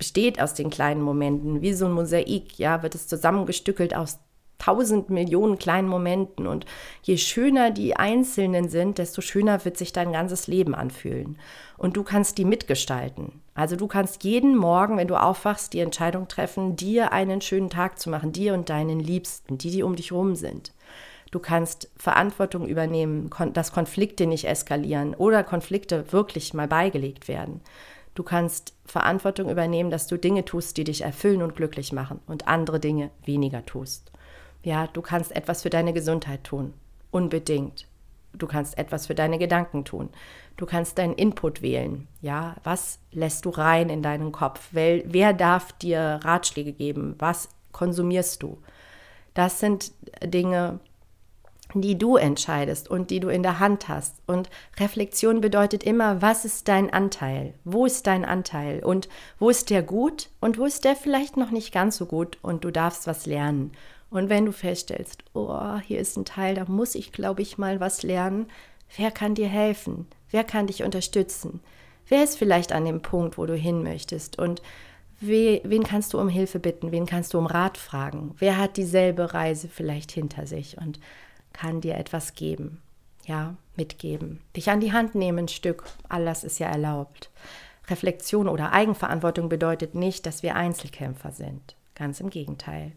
besteht 0.00 0.40
aus 0.40 0.54
den 0.54 0.70
kleinen 0.70 1.02
Momenten, 1.02 1.60
wie 1.60 1.74
so 1.74 1.84
ein 1.84 1.92
Mosaik, 1.92 2.58
ja, 2.58 2.82
wird 2.82 2.94
es 2.94 3.06
zusammengestückelt 3.06 3.94
aus 3.94 4.18
tausend 4.56 5.10
Millionen 5.10 5.58
kleinen 5.58 5.88
Momenten. 5.88 6.46
Und 6.46 6.64
je 7.02 7.18
schöner 7.18 7.70
die 7.70 7.96
einzelnen 7.96 8.70
sind, 8.70 8.96
desto 8.96 9.20
schöner 9.20 9.62
wird 9.66 9.76
sich 9.76 9.92
dein 9.92 10.12
ganzes 10.12 10.46
Leben 10.46 10.74
anfühlen. 10.74 11.38
Und 11.76 11.98
du 11.98 12.02
kannst 12.02 12.38
die 12.38 12.46
mitgestalten. 12.46 13.42
Also 13.54 13.76
du 13.76 13.88
kannst 13.88 14.24
jeden 14.24 14.56
Morgen, 14.56 14.96
wenn 14.96 15.06
du 15.06 15.16
aufwachst, 15.16 15.74
die 15.74 15.80
Entscheidung 15.80 16.28
treffen, 16.28 16.76
dir 16.76 17.12
einen 17.12 17.42
schönen 17.42 17.68
Tag 17.68 17.98
zu 17.98 18.08
machen, 18.08 18.32
dir 18.32 18.54
und 18.54 18.70
deinen 18.70 19.00
Liebsten, 19.00 19.58
die, 19.58 19.70
die 19.70 19.82
um 19.82 19.96
dich 19.96 20.12
rum 20.12 20.34
sind. 20.34 20.72
Du 21.30 21.40
kannst 21.40 21.90
Verantwortung 21.98 22.66
übernehmen, 22.66 23.28
dass 23.52 23.72
Konflikte 23.72 24.26
nicht 24.26 24.46
eskalieren 24.46 25.14
oder 25.14 25.44
Konflikte 25.44 26.10
wirklich 26.10 26.54
mal 26.54 26.68
beigelegt 26.68 27.28
werden. 27.28 27.60
Du 28.14 28.22
kannst 28.22 28.74
Verantwortung 28.84 29.50
übernehmen, 29.50 29.90
dass 29.90 30.06
du 30.06 30.16
Dinge 30.16 30.44
tust, 30.44 30.76
die 30.76 30.84
dich 30.84 31.02
erfüllen 31.02 31.42
und 31.42 31.56
glücklich 31.56 31.92
machen 31.92 32.20
und 32.26 32.48
andere 32.48 32.80
Dinge 32.80 33.10
weniger 33.24 33.64
tust. 33.64 34.10
Ja, 34.62 34.86
du 34.88 35.00
kannst 35.00 35.34
etwas 35.34 35.62
für 35.62 35.70
deine 35.70 35.92
Gesundheit 35.92 36.44
tun. 36.44 36.74
Unbedingt. 37.10 37.86
Du 38.32 38.46
kannst 38.46 38.78
etwas 38.78 39.06
für 39.06 39.14
deine 39.14 39.38
Gedanken 39.38 39.84
tun. 39.84 40.10
Du 40.56 40.66
kannst 40.66 40.98
deinen 40.98 41.14
Input 41.14 41.62
wählen. 41.62 42.06
Ja, 42.20 42.56
was 42.62 43.00
lässt 43.10 43.44
du 43.44 43.50
rein 43.50 43.88
in 43.88 44.02
deinen 44.02 44.32
Kopf? 44.32 44.68
Wer, 44.72 45.02
wer 45.06 45.32
darf 45.32 45.72
dir 45.72 46.20
Ratschläge 46.22 46.72
geben? 46.72 47.16
Was 47.18 47.48
konsumierst 47.72 48.42
du? 48.42 48.58
Das 49.34 49.60
sind 49.60 49.92
Dinge, 50.22 50.80
die 51.74 51.98
du 51.98 52.16
entscheidest 52.16 52.90
und 52.90 53.10
die 53.10 53.20
du 53.20 53.28
in 53.28 53.42
der 53.42 53.58
Hand 53.58 53.88
hast. 53.88 54.16
Und 54.26 54.50
Reflexion 54.78 55.40
bedeutet 55.40 55.84
immer, 55.84 56.22
was 56.22 56.44
ist 56.44 56.68
dein 56.68 56.92
Anteil? 56.92 57.54
Wo 57.64 57.86
ist 57.86 58.06
dein 58.06 58.24
Anteil? 58.24 58.82
Und 58.84 59.08
wo 59.38 59.50
ist 59.50 59.70
der 59.70 59.82
gut? 59.82 60.30
Und 60.40 60.58
wo 60.58 60.64
ist 60.64 60.84
der 60.84 60.96
vielleicht 60.96 61.36
noch 61.36 61.50
nicht 61.50 61.72
ganz 61.72 61.96
so 61.96 62.06
gut? 62.06 62.38
Und 62.42 62.64
du 62.64 62.70
darfst 62.70 63.06
was 63.06 63.26
lernen. 63.26 63.72
Und 64.10 64.28
wenn 64.28 64.46
du 64.46 64.52
feststellst, 64.52 65.22
oh, 65.34 65.78
hier 65.78 66.00
ist 66.00 66.16
ein 66.16 66.24
Teil, 66.24 66.54
da 66.54 66.64
muss 66.64 66.94
ich, 66.94 67.12
glaube 67.12 67.42
ich, 67.42 67.58
mal 67.58 67.78
was 67.78 68.02
lernen, 68.02 68.46
wer 68.96 69.10
kann 69.10 69.34
dir 69.34 69.48
helfen? 69.48 70.06
Wer 70.30 70.44
kann 70.44 70.66
dich 70.66 70.82
unterstützen? 70.82 71.60
Wer 72.08 72.24
ist 72.24 72.36
vielleicht 72.36 72.72
an 72.72 72.84
dem 72.84 73.02
Punkt, 73.02 73.38
wo 73.38 73.46
du 73.46 73.54
hin 73.54 73.84
möchtest? 73.84 74.36
Und 74.36 74.62
we, 75.20 75.60
wen 75.64 75.84
kannst 75.84 76.12
du 76.12 76.18
um 76.18 76.28
Hilfe 76.28 76.58
bitten? 76.58 76.90
Wen 76.90 77.06
kannst 77.06 77.34
du 77.34 77.38
um 77.38 77.46
Rat 77.46 77.78
fragen? 77.78 78.34
Wer 78.38 78.56
hat 78.58 78.76
dieselbe 78.76 79.32
Reise 79.32 79.68
vielleicht 79.68 80.10
hinter 80.10 80.46
sich 80.46 80.76
und 80.78 80.98
kann 81.60 81.80
dir 81.82 81.96
etwas 81.96 82.34
geben? 82.34 82.80
Ja, 83.26 83.54
mitgeben. 83.76 84.40
Dich 84.56 84.70
an 84.70 84.80
die 84.80 84.92
Hand 84.92 85.14
nehmen, 85.14 85.40
ein 85.40 85.48
Stück. 85.48 85.84
Alles 86.08 86.42
ist 86.42 86.58
ja 86.58 86.68
erlaubt. 86.68 87.30
Reflexion 87.88 88.48
oder 88.48 88.72
Eigenverantwortung 88.72 89.48
bedeutet 89.48 89.94
nicht, 89.94 90.24
dass 90.24 90.42
wir 90.42 90.56
Einzelkämpfer 90.56 91.32
sind. 91.32 91.76
Ganz 91.94 92.20
im 92.20 92.30
Gegenteil. 92.30 92.92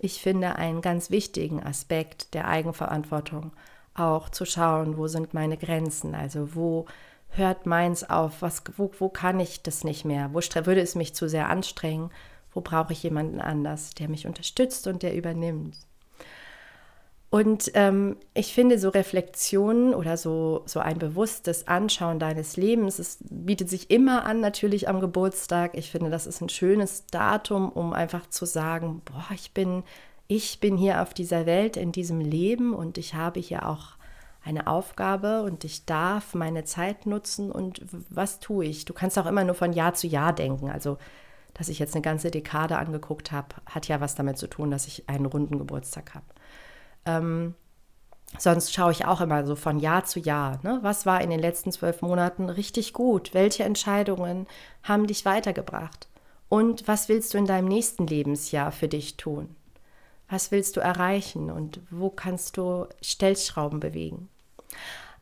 Ich 0.00 0.20
finde 0.20 0.56
einen 0.56 0.80
ganz 0.80 1.10
wichtigen 1.10 1.62
Aspekt 1.62 2.34
der 2.34 2.48
Eigenverantwortung 2.48 3.52
auch 3.94 4.28
zu 4.30 4.44
schauen, 4.44 4.96
wo 4.96 5.06
sind 5.06 5.32
meine 5.32 5.56
Grenzen, 5.56 6.14
also 6.14 6.54
wo 6.56 6.86
hört 7.30 7.66
meins 7.66 8.08
auf, 8.08 8.42
was, 8.42 8.64
wo, 8.76 8.90
wo 8.98 9.08
kann 9.08 9.38
ich 9.38 9.62
das 9.62 9.84
nicht 9.84 10.04
mehr, 10.04 10.30
wo 10.32 10.38
würde 10.38 10.80
es 10.80 10.94
mich 10.96 11.14
zu 11.14 11.28
sehr 11.28 11.50
anstrengen, 11.50 12.10
wo 12.52 12.62
brauche 12.62 12.92
ich 12.92 13.02
jemanden 13.02 13.40
anders, 13.40 13.90
der 13.94 14.08
mich 14.08 14.26
unterstützt 14.26 14.86
und 14.86 15.02
der 15.02 15.14
übernimmt. 15.14 15.76
Und 17.30 17.70
ähm, 17.74 18.16
ich 18.32 18.54
finde, 18.54 18.78
so 18.78 18.88
Reflexionen 18.88 19.94
oder 19.94 20.16
so, 20.16 20.62
so 20.64 20.80
ein 20.80 20.98
bewusstes 20.98 21.68
Anschauen 21.68 22.18
deines 22.18 22.56
Lebens, 22.56 22.98
es 22.98 23.18
bietet 23.20 23.68
sich 23.68 23.90
immer 23.90 24.24
an, 24.24 24.40
natürlich 24.40 24.88
am 24.88 25.00
Geburtstag. 25.00 25.76
Ich 25.76 25.90
finde, 25.90 26.08
das 26.08 26.26
ist 26.26 26.40
ein 26.40 26.48
schönes 26.48 27.04
Datum, 27.06 27.70
um 27.70 27.92
einfach 27.92 28.30
zu 28.30 28.46
sagen, 28.46 29.02
boah, 29.04 29.26
ich 29.34 29.52
bin, 29.52 29.84
ich 30.26 30.60
bin 30.60 30.78
hier 30.78 31.02
auf 31.02 31.12
dieser 31.12 31.44
Welt, 31.44 31.76
in 31.76 31.92
diesem 31.92 32.20
Leben 32.20 32.72
und 32.72 32.96
ich 32.96 33.12
habe 33.14 33.40
hier 33.40 33.68
auch 33.68 33.98
eine 34.42 34.66
Aufgabe 34.66 35.42
und 35.42 35.64
ich 35.64 35.84
darf 35.84 36.34
meine 36.34 36.64
Zeit 36.64 37.04
nutzen 37.04 37.52
und 37.52 37.82
was 38.08 38.40
tue 38.40 38.64
ich? 38.64 38.86
Du 38.86 38.94
kannst 38.94 39.18
auch 39.18 39.26
immer 39.26 39.44
nur 39.44 39.54
von 39.54 39.74
Jahr 39.74 39.92
zu 39.92 40.06
Jahr 40.06 40.32
denken. 40.32 40.70
Also, 40.70 40.96
dass 41.52 41.68
ich 41.68 41.78
jetzt 41.78 41.94
eine 41.94 42.02
ganze 42.02 42.30
Dekade 42.30 42.78
angeguckt 42.78 43.32
habe, 43.32 43.48
hat 43.66 43.88
ja 43.88 44.00
was 44.00 44.14
damit 44.14 44.38
zu 44.38 44.46
tun, 44.46 44.70
dass 44.70 44.86
ich 44.86 45.08
einen 45.10 45.26
runden 45.26 45.58
Geburtstag 45.58 46.14
habe. 46.14 46.24
Ähm, 47.08 47.54
sonst 48.38 48.74
schaue 48.74 48.92
ich 48.92 49.06
auch 49.06 49.20
immer 49.20 49.46
so 49.46 49.56
von 49.56 49.78
Jahr 49.78 50.04
zu 50.04 50.20
Jahr. 50.20 50.60
Ne? 50.62 50.78
Was 50.82 51.06
war 51.06 51.20
in 51.20 51.30
den 51.30 51.40
letzten 51.40 51.72
zwölf 51.72 52.02
Monaten 52.02 52.50
richtig 52.50 52.92
gut? 52.92 53.32
Welche 53.32 53.64
Entscheidungen 53.64 54.46
haben 54.82 55.06
dich 55.06 55.24
weitergebracht? 55.24 56.08
Und 56.48 56.86
was 56.86 57.08
willst 57.08 57.34
du 57.34 57.38
in 57.38 57.46
deinem 57.46 57.68
nächsten 57.68 58.06
Lebensjahr 58.06 58.72
für 58.72 58.88
dich 58.88 59.16
tun? 59.16 59.54
Was 60.30 60.50
willst 60.50 60.76
du 60.76 60.80
erreichen 60.80 61.50
und 61.50 61.80
wo 61.90 62.10
kannst 62.10 62.58
du 62.58 62.86
Stellschrauben 63.00 63.80
bewegen? 63.80 64.28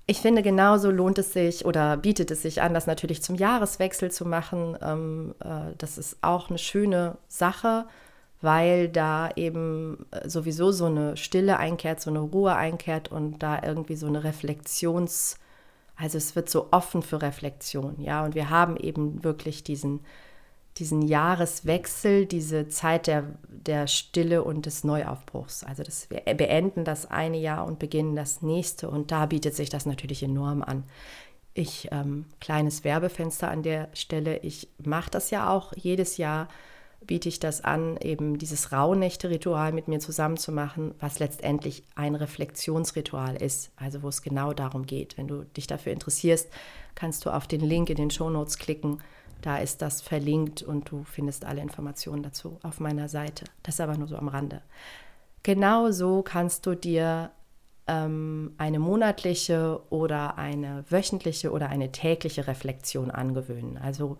Ich 0.08 0.20
finde, 0.20 0.42
genauso 0.42 0.90
lohnt 0.90 1.18
es 1.18 1.32
sich 1.32 1.64
oder 1.64 1.96
bietet 1.96 2.30
es 2.30 2.42
sich 2.42 2.62
an, 2.62 2.74
das 2.74 2.86
natürlich 2.86 3.22
zum 3.22 3.34
Jahreswechsel 3.34 4.10
zu 4.10 4.24
machen. 4.24 4.76
Ähm, 4.80 5.34
äh, 5.40 5.74
das 5.78 5.98
ist 5.98 6.18
auch 6.22 6.48
eine 6.48 6.58
schöne 6.58 7.18
Sache 7.28 7.86
weil 8.46 8.88
da 8.88 9.28
eben 9.34 10.06
äh, 10.12 10.28
sowieso 10.28 10.70
so 10.70 10.84
eine 10.84 11.16
Stille 11.16 11.58
einkehrt, 11.58 12.00
so 12.00 12.10
eine 12.10 12.20
Ruhe 12.20 12.54
einkehrt 12.54 13.10
und 13.10 13.40
da 13.40 13.60
irgendwie 13.60 13.96
so 13.96 14.06
eine 14.06 14.22
Reflexions, 14.22 15.36
also 15.96 16.16
es 16.16 16.36
wird 16.36 16.48
so 16.48 16.68
offen 16.70 17.02
für 17.02 17.20
Reflexion, 17.20 18.00
ja, 18.00 18.24
und 18.24 18.36
wir 18.36 18.48
haben 18.48 18.76
eben 18.76 19.24
wirklich 19.24 19.64
diesen, 19.64 19.98
diesen 20.76 21.02
Jahreswechsel, 21.02 22.26
diese 22.26 22.68
Zeit 22.68 23.08
der, 23.08 23.24
der 23.48 23.88
Stille 23.88 24.44
und 24.44 24.66
des 24.66 24.84
Neuaufbruchs. 24.84 25.64
Also 25.64 25.82
das, 25.82 26.08
wir 26.10 26.20
beenden 26.20 26.84
das 26.84 27.10
eine 27.10 27.38
Jahr 27.38 27.66
und 27.66 27.80
beginnen 27.80 28.14
das 28.14 28.42
nächste 28.42 28.88
und 28.88 29.10
da 29.10 29.26
bietet 29.26 29.56
sich 29.56 29.70
das 29.70 29.86
natürlich 29.86 30.22
enorm 30.22 30.62
an. 30.62 30.84
Ich, 31.52 31.88
ähm, 31.90 32.26
kleines 32.40 32.84
Werbefenster 32.84 33.48
an 33.48 33.64
der 33.64 33.88
Stelle, 33.92 34.38
ich 34.38 34.68
mache 34.84 35.10
das 35.10 35.30
ja 35.30 35.50
auch 35.50 35.72
jedes 35.74 36.16
Jahr 36.16 36.46
biete 37.06 37.28
ich 37.28 37.40
das 37.40 37.62
an, 37.62 37.96
eben 37.98 38.38
dieses 38.38 38.72
Rauhnächte-Ritual 38.72 39.72
mit 39.72 39.88
mir 39.88 40.00
zusammen 40.00 40.36
zu 40.36 40.52
machen, 40.52 40.94
was 41.00 41.18
letztendlich 41.18 41.84
ein 41.94 42.14
Reflexionsritual 42.14 43.36
ist, 43.36 43.70
also 43.76 44.02
wo 44.02 44.08
es 44.08 44.22
genau 44.22 44.52
darum 44.52 44.86
geht. 44.86 45.16
Wenn 45.16 45.28
du 45.28 45.44
dich 45.44 45.66
dafür 45.66 45.92
interessierst, 45.92 46.48
kannst 46.94 47.24
du 47.24 47.30
auf 47.30 47.46
den 47.46 47.60
Link 47.60 47.90
in 47.90 47.96
den 47.96 48.10
Shownotes 48.10 48.58
klicken. 48.58 49.02
Da 49.42 49.58
ist 49.58 49.82
das 49.82 50.00
verlinkt 50.00 50.62
und 50.62 50.90
du 50.90 51.04
findest 51.04 51.44
alle 51.44 51.60
Informationen 51.60 52.22
dazu 52.22 52.58
auf 52.62 52.80
meiner 52.80 53.08
Seite. 53.08 53.44
Das 53.62 53.74
ist 53.74 53.80
aber 53.80 53.96
nur 53.96 54.08
so 54.08 54.16
am 54.16 54.28
Rande. 54.28 54.62
Genau 55.42 55.90
so 55.92 56.22
kannst 56.22 56.66
du 56.66 56.74
dir 56.74 57.30
ähm, 57.86 58.54
eine 58.58 58.78
monatliche 58.78 59.80
oder 59.90 60.38
eine 60.38 60.84
wöchentliche 60.88 61.52
oder 61.52 61.68
eine 61.68 61.92
tägliche 61.92 62.46
Reflexion 62.46 63.10
angewöhnen. 63.10 63.78
Also 63.78 64.18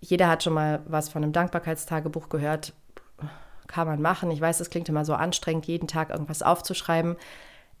jeder 0.00 0.28
hat 0.28 0.42
schon 0.42 0.54
mal 0.54 0.82
was 0.86 1.08
von 1.08 1.22
einem 1.22 1.32
Dankbarkeitstagebuch 1.32 2.28
gehört. 2.28 2.72
Kann 3.66 3.86
man 3.86 4.00
machen. 4.00 4.30
Ich 4.30 4.40
weiß, 4.40 4.60
es 4.60 4.70
klingt 4.70 4.88
immer 4.88 5.04
so 5.04 5.14
anstrengend, 5.14 5.66
jeden 5.66 5.88
Tag 5.88 6.10
irgendwas 6.10 6.42
aufzuschreiben. 6.42 7.16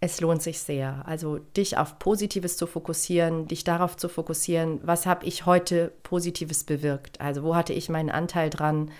Es 0.00 0.20
lohnt 0.20 0.42
sich 0.42 0.60
sehr. 0.60 1.02
Also 1.06 1.38
dich 1.38 1.78
auf 1.78 1.98
Positives 1.98 2.56
zu 2.56 2.66
fokussieren, 2.66 3.48
dich 3.48 3.64
darauf 3.64 3.96
zu 3.96 4.08
fokussieren, 4.08 4.80
was 4.82 5.06
habe 5.06 5.24
ich 5.26 5.46
heute 5.46 5.92
Positives 6.02 6.64
bewirkt? 6.64 7.20
Also 7.20 7.42
wo 7.42 7.56
hatte 7.56 7.72
ich 7.72 7.88
meinen 7.88 8.10
Anteil 8.10 8.50
dran? 8.50 8.90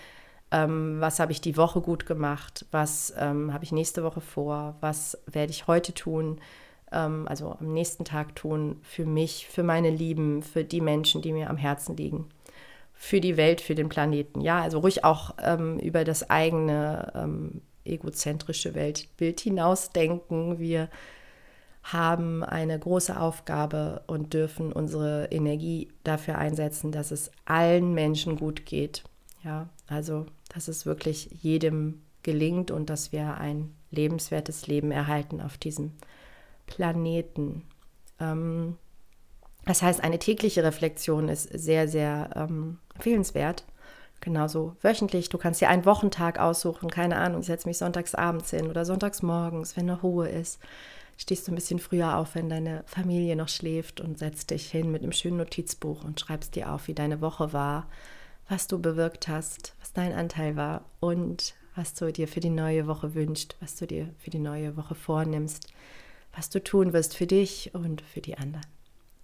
Ähm, 0.51 0.97
was 0.99 1.19
habe 1.19 1.31
ich 1.31 1.41
die 1.41 1.57
Woche 1.57 1.79
gut 1.79 2.05
gemacht? 2.05 2.65
Was 2.71 3.13
ähm, 3.17 3.53
habe 3.53 3.63
ich 3.63 3.71
nächste 3.71 4.03
Woche 4.03 4.19
vor? 4.19 4.75
Was 4.81 5.17
werde 5.27 5.51
ich 5.51 5.67
heute 5.67 5.93
tun? 5.93 6.41
Ähm, 6.91 7.27
also 7.29 7.55
am 7.59 7.71
nächsten 7.71 8.03
Tag 8.03 8.35
tun 8.35 8.79
für 8.81 9.05
mich, 9.05 9.47
für 9.47 9.63
meine 9.63 9.91
Lieben, 9.91 10.41
für 10.41 10.63
die 10.63 10.81
Menschen, 10.81 11.21
die 11.21 11.31
mir 11.31 11.49
am 11.49 11.57
Herzen 11.57 11.95
liegen 11.95 12.29
für 13.01 13.21
die 13.21 13.37
Welt, 13.37 13.61
für 13.61 13.75
den 13.75 13.87
Planeten. 13.87 14.41
Ja, 14.41 14.61
also 14.61 14.79
ruhig 14.79 15.05
auch 15.05 15.33
ähm, 15.41 15.79
über 15.79 16.03
das 16.03 16.29
eigene 16.29 17.13
ähm, 17.15 17.61
egozentrische 17.85 18.75
Weltbild 18.75 19.39
hinausdenken. 19.39 20.59
Wir 20.59 20.89
haben 21.81 22.43
eine 22.43 22.77
große 22.77 23.17
Aufgabe 23.17 24.03
und 24.07 24.33
dürfen 24.33 24.73
unsere 24.73 25.29
Energie 25.31 25.87
dafür 26.03 26.37
einsetzen, 26.37 26.91
dass 26.91 27.11
es 27.11 27.31
allen 27.45 27.93
Menschen 27.93 28.35
gut 28.35 28.65
geht. 28.65 29.05
Ja, 29.45 29.69
also 29.87 30.25
dass 30.53 30.67
es 30.67 30.85
wirklich 30.85 31.29
jedem 31.41 32.01
gelingt 32.21 32.69
und 32.69 32.89
dass 32.89 33.13
wir 33.13 33.37
ein 33.37 33.73
lebenswertes 33.91 34.67
Leben 34.67 34.91
erhalten 34.91 35.39
auf 35.39 35.57
diesem 35.57 35.93
Planeten. 36.67 37.63
Ähm, 38.19 38.75
das 39.69 39.83
heißt, 39.83 40.03
eine 40.03 40.17
tägliche 40.17 40.63
Reflexion 40.63 41.29
ist 41.29 41.43
sehr, 41.43 41.87
sehr 41.87 42.31
ähm, 42.35 42.79
empfehlenswert. 42.95 43.65
Genauso 44.19 44.75
wöchentlich. 44.81 45.29
Du 45.29 45.37
kannst 45.37 45.61
dir 45.61 45.69
einen 45.69 45.85
Wochentag 45.85 46.39
aussuchen. 46.39 46.89
Keine 46.89 47.17
Ahnung, 47.17 47.41
ich 47.41 47.45
setze 47.45 47.67
mich 47.67 47.77
sonntags 47.77 48.15
abends 48.15 48.49
hin 48.49 48.65
oder 48.67 48.83
sonntags 48.83 49.21
morgens, 49.21 49.77
wenn 49.77 49.87
eine 49.87 50.01
Ruhe 50.01 50.27
ist. 50.27 50.59
Stehst 51.17 51.47
du 51.47 51.51
ein 51.51 51.55
bisschen 51.55 51.77
früher 51.77 52.17
auf, 52.17 52.33
wenn 52.33 52.49
deine 52.49 52.83
Familie 52.87 53.35
noch 53.35 53.47
schläft 53.47 54.01
und 54.01 54.17
setzt 54.17 54.49
dich 54.49 54.71
hin 54.71 54.89
mit 54.91 55.03
einem 55.03 55.11
schönen 55.11 55.37
Notizbuch 55.37 56.03
und 56.03 56.19
schreibst 56.19 56.55
dir 56.55 56.73
auf, 56.73 56.87
wie 56.87 56.95
deine 56.95 57.21
Woche 57.21 57.53
war, 57.53 57.85
was 58.47 58.65
du 58.65 58.79
bewirkt 58.79 59.27
hast, 59.27 59.75
was 59.81 59.93
dein 59.93 60.13
Anteil 60.13 60.55
war 60.55 60.85
und 60.99 61.53
was 61.75 61.93
du 61.93 62.11
dir 62.11 62.27
für 62.27 62.39
die 62.39 62.49
neue 62.49 62.87
Woche 62.87 63.13
wünschst, 63.13 63.55
was 63.59 63.75
du 63.75 63.85
dir 63.85 64.09
für 64.17 64.31
die 64.31 64.39
neue 64.39 64.75
Woche 64.77 64.95
vornimmst, 64.95 65.67
was 66.35 66.49
du 66.49 66.59
tun 66.59 66.91
wirst 66.91 67.15
für 67.15 67.27
dich 67.27 67.75
und 67.75 68.01
für 68.01 68.21
die 68.21 68.35
anderen 68.35 68.78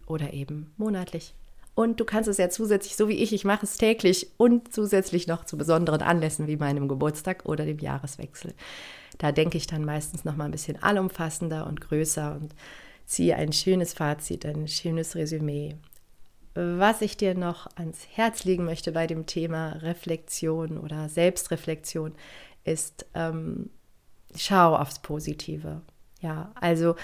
oder 0.07 0.33
eben 0.33 0.73
monatlich. 0.77 1.33
Und 1.75 1.99
du 1.99 2.05
kannst 2.05 2.29
es 2.29 2.37
ja 2.37 2.49
zusätzlich, 2.49 2.95
so 2.95 3.09
wie 3.09 3.21
ich, 3.21 3.33
ich 3.33 3.43
mache 3.43 3.65
es 3.65 3.77
täglich 3.77 4.27
und 4.37 4.73
zusätzlich 4.73 5.27
noch 5.27 5.43
zu 5.43 5.57
besonderen 5.57 6.01
Anlässen 6.01 6.47
wie 6.47 6.55
meinem 6.55 6.87
Geburtstag 6.87 7.45
oder 7.45 7.65
dem 7.65 7.79
Jahreswechsel. 7.79 8.53
Da 9.17 9.33
denke 9.33 9.57
ich 9.57 9.67
dann 9.67 9.83
meistens 9.83 10.23
noch 10.23 10.37
mal 10.37 10.45
ein 10.45 10.51
bisschen 10.51 10.81
allumfassender 10.81 11.67
und 11.67 11.81
größer 11.81 12.35
und 12.39 12.55
ziehe 13.05 13.35
ein 13.35 13.51
schönes 13.51 13.93
Fazit, 13.93 14.45
ein 14.45 14.69
schönes 14.69 15.15
Resümee. 15.15 15.75
Was 16.53 17.01
ich 17.01 17.17
dir 17.17 17.35
noch 17.35 17.67
ans 17.75 18.07
Herz 18.13 18.45
legen 18.45 18.63
möchte 18.63 18.93
bei 18.93 19.05
dem 19.07 19.25
Thema 19.25 19.73
Reflexion 19.81 20.77
oder 20.77 21.09
Selbstreflexion 21.09 22.13
ist, 22.63 23.05
ähm, 23.13 23.69
schau 24.33 24.77
aufs 24.77 24.99
Positive. 24.99 25.81
Ja, 26.21 26.51
also 26.55 26.95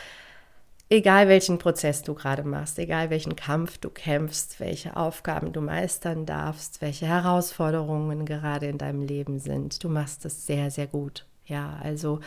egal 0.91 1.29
welchen 1.29 1.57
Prozess 1.57 2.03
du 2.03 2.13
gerade 2.13 2.43
machst, 2.43 2.77
egal 2.77 3.09
welchen 3.09 3.37
Kampf 3.37 3.77
du 3.77 3.89
kämpfst, 3.89 4.59
welche 4.59 4.97
Aufgaben 4.97 5.53
du 5.53 5.61
meistern 5.61 6.25
darfst, 6.25 6.81
welche 6.81 7.07
Herausforderungen 7.07 8.25
gerade 8.25 8.67
in 8.67 8.77
deinem 8.77 9.01
Leben 9.01 9.39
sind, 9.39 9.83
du 9.83 9.89
machst 9.89 10.25
es 10.25 10.45
sehr, 10.45 10.69
sehr 10.69 10.87
gut. 10.87 11.25
Ja, 11.45 11.79
also 11.81 12.19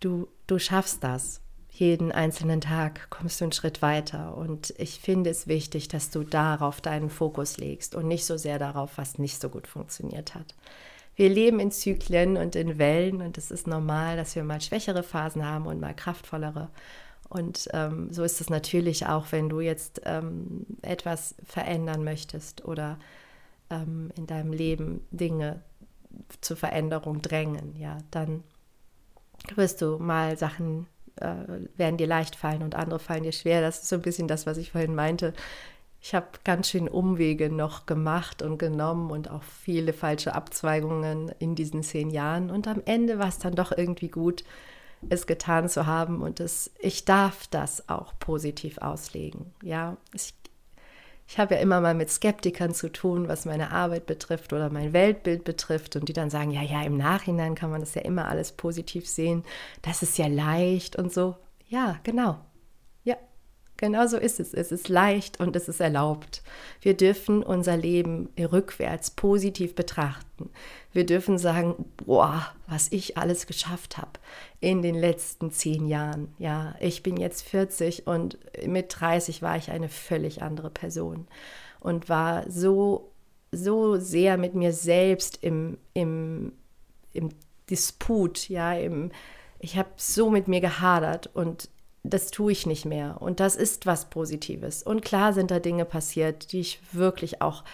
du, 0.00 0.28
du 0.46 0.58
schaffst 0.58 1.04
das. 1.04 1.42
Jeden 1.68 2.10
einzelnen 2.10 2.60
Tag 2.60 3.10
kommst 3.10 3.40
du 3.40 3.44
einen 3.44 3.52
Schritt 3.52 3.80
weiter. 3.80 4.36
Und 4.36 4.74
ich 4.78 4.98
finde 4.98 5.30
es 5.30 5.46
wichtig, 5.46 5.88
dass 5.88 6.10
du 6.10 6.24
darauf 6.24 6.80
deinen 6.80 7.10
Fokus 7.10 7.58
legst 7.58 7.94
und 7.94 8.08
nicht 8.08 8.24
so 8.24 8.36
sehr 8.36 8.58
darauf, 8.58 8.96
was 8.96 9.18
nicht 9.18 9.40
so 9.40 9.50
gut 9.50 9.66
funktioniert 9.66 10.34
hat. 10.34 10.54
Wir 11.16 11.28
leben 11.28 11.60
in 11.60 11.70
Zyklen 11.70 12.38
und 12.38 12.56
in 12.56 12.78
Wellen 12.78 13.20
und 13.20 13.36
es 13.36 13.50
ist 13.50 13.66
normal, 13.66 14.16
dass 14.16 14.34
wir 14.36 14.42
mal 14.42 14.60
schwächere 14.60 15.02
Phasen 15.02 15.44
haben 15.44 15.66
und 15.66 15.80
mal 15.80 15.94
kraftvollere. 15.94 16.70
Und 17.30 17.68
ähm, 17.72 18.12
so 18.12 18.24
ist 18.24 18.40
es 18.40 18.50
natürlich 18.50 19.06
auch, 19.06 19.30
wenn 19.30 19.48
du 19.48 19.60
jetzt 19.60 20.02
ähm, 20.04 20.66
etwas 20.82 21.36
verändern 21.44 22.02
möchtest 22.02 22.64
oder 22.64 22.98
ähm, 23.70 24.10
in 24.16 24.26
deinem 24.26 24.52
Leben 24.52 25.06
Dinge 25.12 25.62
zur 26.40 26.56
Veränderung 26.56 27.22
drängen, 27.22 27.76
ja, 27.76 27.98
dann 28.10 28.42
wirst 29.54 29.80
du 29.80 29.98
mal 29.98 30.36
Sachen 30.36 30.86
äh, 31.16 31.68
werden 31.76 31.96
dir 31.96 32.08
leicht 32.08 32.34
fallen 32.34 32.62
und 32.62 32.74
andere 32.74 32.98
fallen 32.98 33.22
dir 33.22 33.32
schwer. 33.32 33.60
Das 33.60 33.82
ist 33.82 33.88
so 33.88 33.96
ein 33.96 34.02
bisschen 34.02 34.26
das, 34.26 34.46
was 34.46 34.58
ich 34.58 34.72
vorhin 34.72 34.96
meinte. 34.96 35.32
Ich 36.02 36.14
habe 36.14 36.26
ganz 36.44 36.68
schön 36.68 36.88
Umwege 36.88 37.48
noch 37.48 37.86
gemacht 37.86 38.42
und 38.42 38.58
genommen 38.58 39.10
und 39.10 39.30
auch 39.30 39.42
viele 39.42 39.92
falsche 39.92 40.34
Abzweigungen 40.34 41.30
in 41.38 41.54
diesen 41.54 41.82
zehn 41.82 42.10
Jahren. 42.10 42.50
Und 42.50 42.66
am 42.66 42.82
Ende 42.86 43.18
war 43.18 43.28
es 43.28 43.38
dann 43.38 43.54
doch 43.54 43.70
irgendwie 43.70 44.08
gut, 44.08 44.42
es 45.08 45.26
getan 45.26 45.68
zu 45.68 45.86
haben. 45.86 46.22
Und 46.22 46.40
es, 46.40 46.70
ich 46.78 47.04
darf 47.04 47.46
das 47.48 47.88
auch 47.88 48.12
positiv 48.18 48.78
auslegen. 48.78 49.52
Ja, 49.62 49.96
ich, 50.12 50.34
ich 51.26 51.38
habe 51.38 51.54
ja 51.54 51.60
immer 51.60 51.80
mal 51.80 51.94
mit 51.94 52.10
Skeptikern 52.10 52.74
zu 52.74 52.90
tun, 52.90 53.28
was 53.28 53.44
meine 53.44 53.70
Arbeit 53.70 54.06
betrifft 54.06 54.52
oder 54.52 54.70
mein 54.70 54.92
Weltbild 54.92 55.44
betrifft. 55.44 55.96
Und 55.96 56.08
die 56.08 56.12
dann 56.12 56.30
sagen, 56.30 56.50
ja, 56.50 56.62
ja, 56.62 56.82
im 56.82 56.96
Nachhinein 56.96 57.54
kann 57.54 57.70
man 57.70 57.80
das 57.80 57.94
ja 57.94 58.02
immer 58.02 58.28
alles 58.28 58.52
positiv 58.52 59.08
sehen. 59.08 59.44
Das 59.82 60.02
ist 60.02 60.18
ja 60.18 60.26
leicht 60.26 60.96
und 60.96 61.12
so. 61.12 61.36
Ja, 61.68 61.98
genau. 62.02 62.38
Genau 63.80 64.06
so 64.06 64.18
ist 64.18 64.40
es. 64.40 64.52
Es 64.52 64.72
ist 64.72 64.90
leicht 64.90 65.40
und 65.40 65.56
es 65.56 65.66
ist 65.66 65.80
erlaubt. 65.80 66.42
Wir 66.82 66.94
dürfen 66.94 67.42
unser 67.42 67.78
Leben 67.78 68.28
rückwärts 68.38 69.10
positiv 69.10 69.74
betrachten. 69.74 70.50
Wir 70.92 71.06
dürfen 71.06 71.38
sagen, 71.38 71.86
boah, 71.96 72.52
was 72.66 72.92
ich 72.92 73.16
alles 73.16 73.46
geschafft 73.46 73.96
habe 73.96 74.20
in 74.60 74.82
den 74.82 74.94
letzten 74.94 75.50
zehn 75.50 75.86
Jahren. 75.86 76.34
Ja, 76.38 76.74
ich 76.78 77.02
bin 77.02 77.16
jetzt 77.16 77.40
40 77.48 78.06
und 78.06 78.36
mit 78.66 78.94
30 79.00 79.40
war 79.40 79.56
ich 79.56 79.70
eine 79.70 79.88
völlig 79.88 80.42
andere 80.42 80.68
Person 80.68 81.26
und 81.80 82.10
war 82.10 82.44
so, 82.50 83.10
so 83.50 83.96
sehr 83.96 84.36
mit 84.36 84.54
mir 84.54 84.74
selbst 84.74 85.38
im, 85.40 85.78
im, 85.94 86.52
im 87.14 87.30
Disput, 87.70 88.50
ja, 88.50 88.74
im, 88.74 89.10
ich 89.58 89.78
habe 89.78 89.88
so 89.96 90.28
mit 90.28 90.48
mir 90.48 90.60
gehadert 90.60 91.30
und 91.32 91.70
das 92.02 92.30
tue 92.30 92.52
ich 92.52 92.66
nicht 92.66 92.84
mehr. 92.84 93.20
Und 93.20 93.40
das 93.40 93.56
ist 93.56 93.86
was 93.86 94.10
Positives. 94.10 94.82
Und 94.82 95.02
klar 95.02 95.32
sind 95.32 95.50
da 95.50 95.58
Dinge 95.58 95.84
passiert, 95.84 96.52
die 96.52 96.60
ich 96.60 96.80
wirklich 96.92 97.42
auch, 97.42 97.64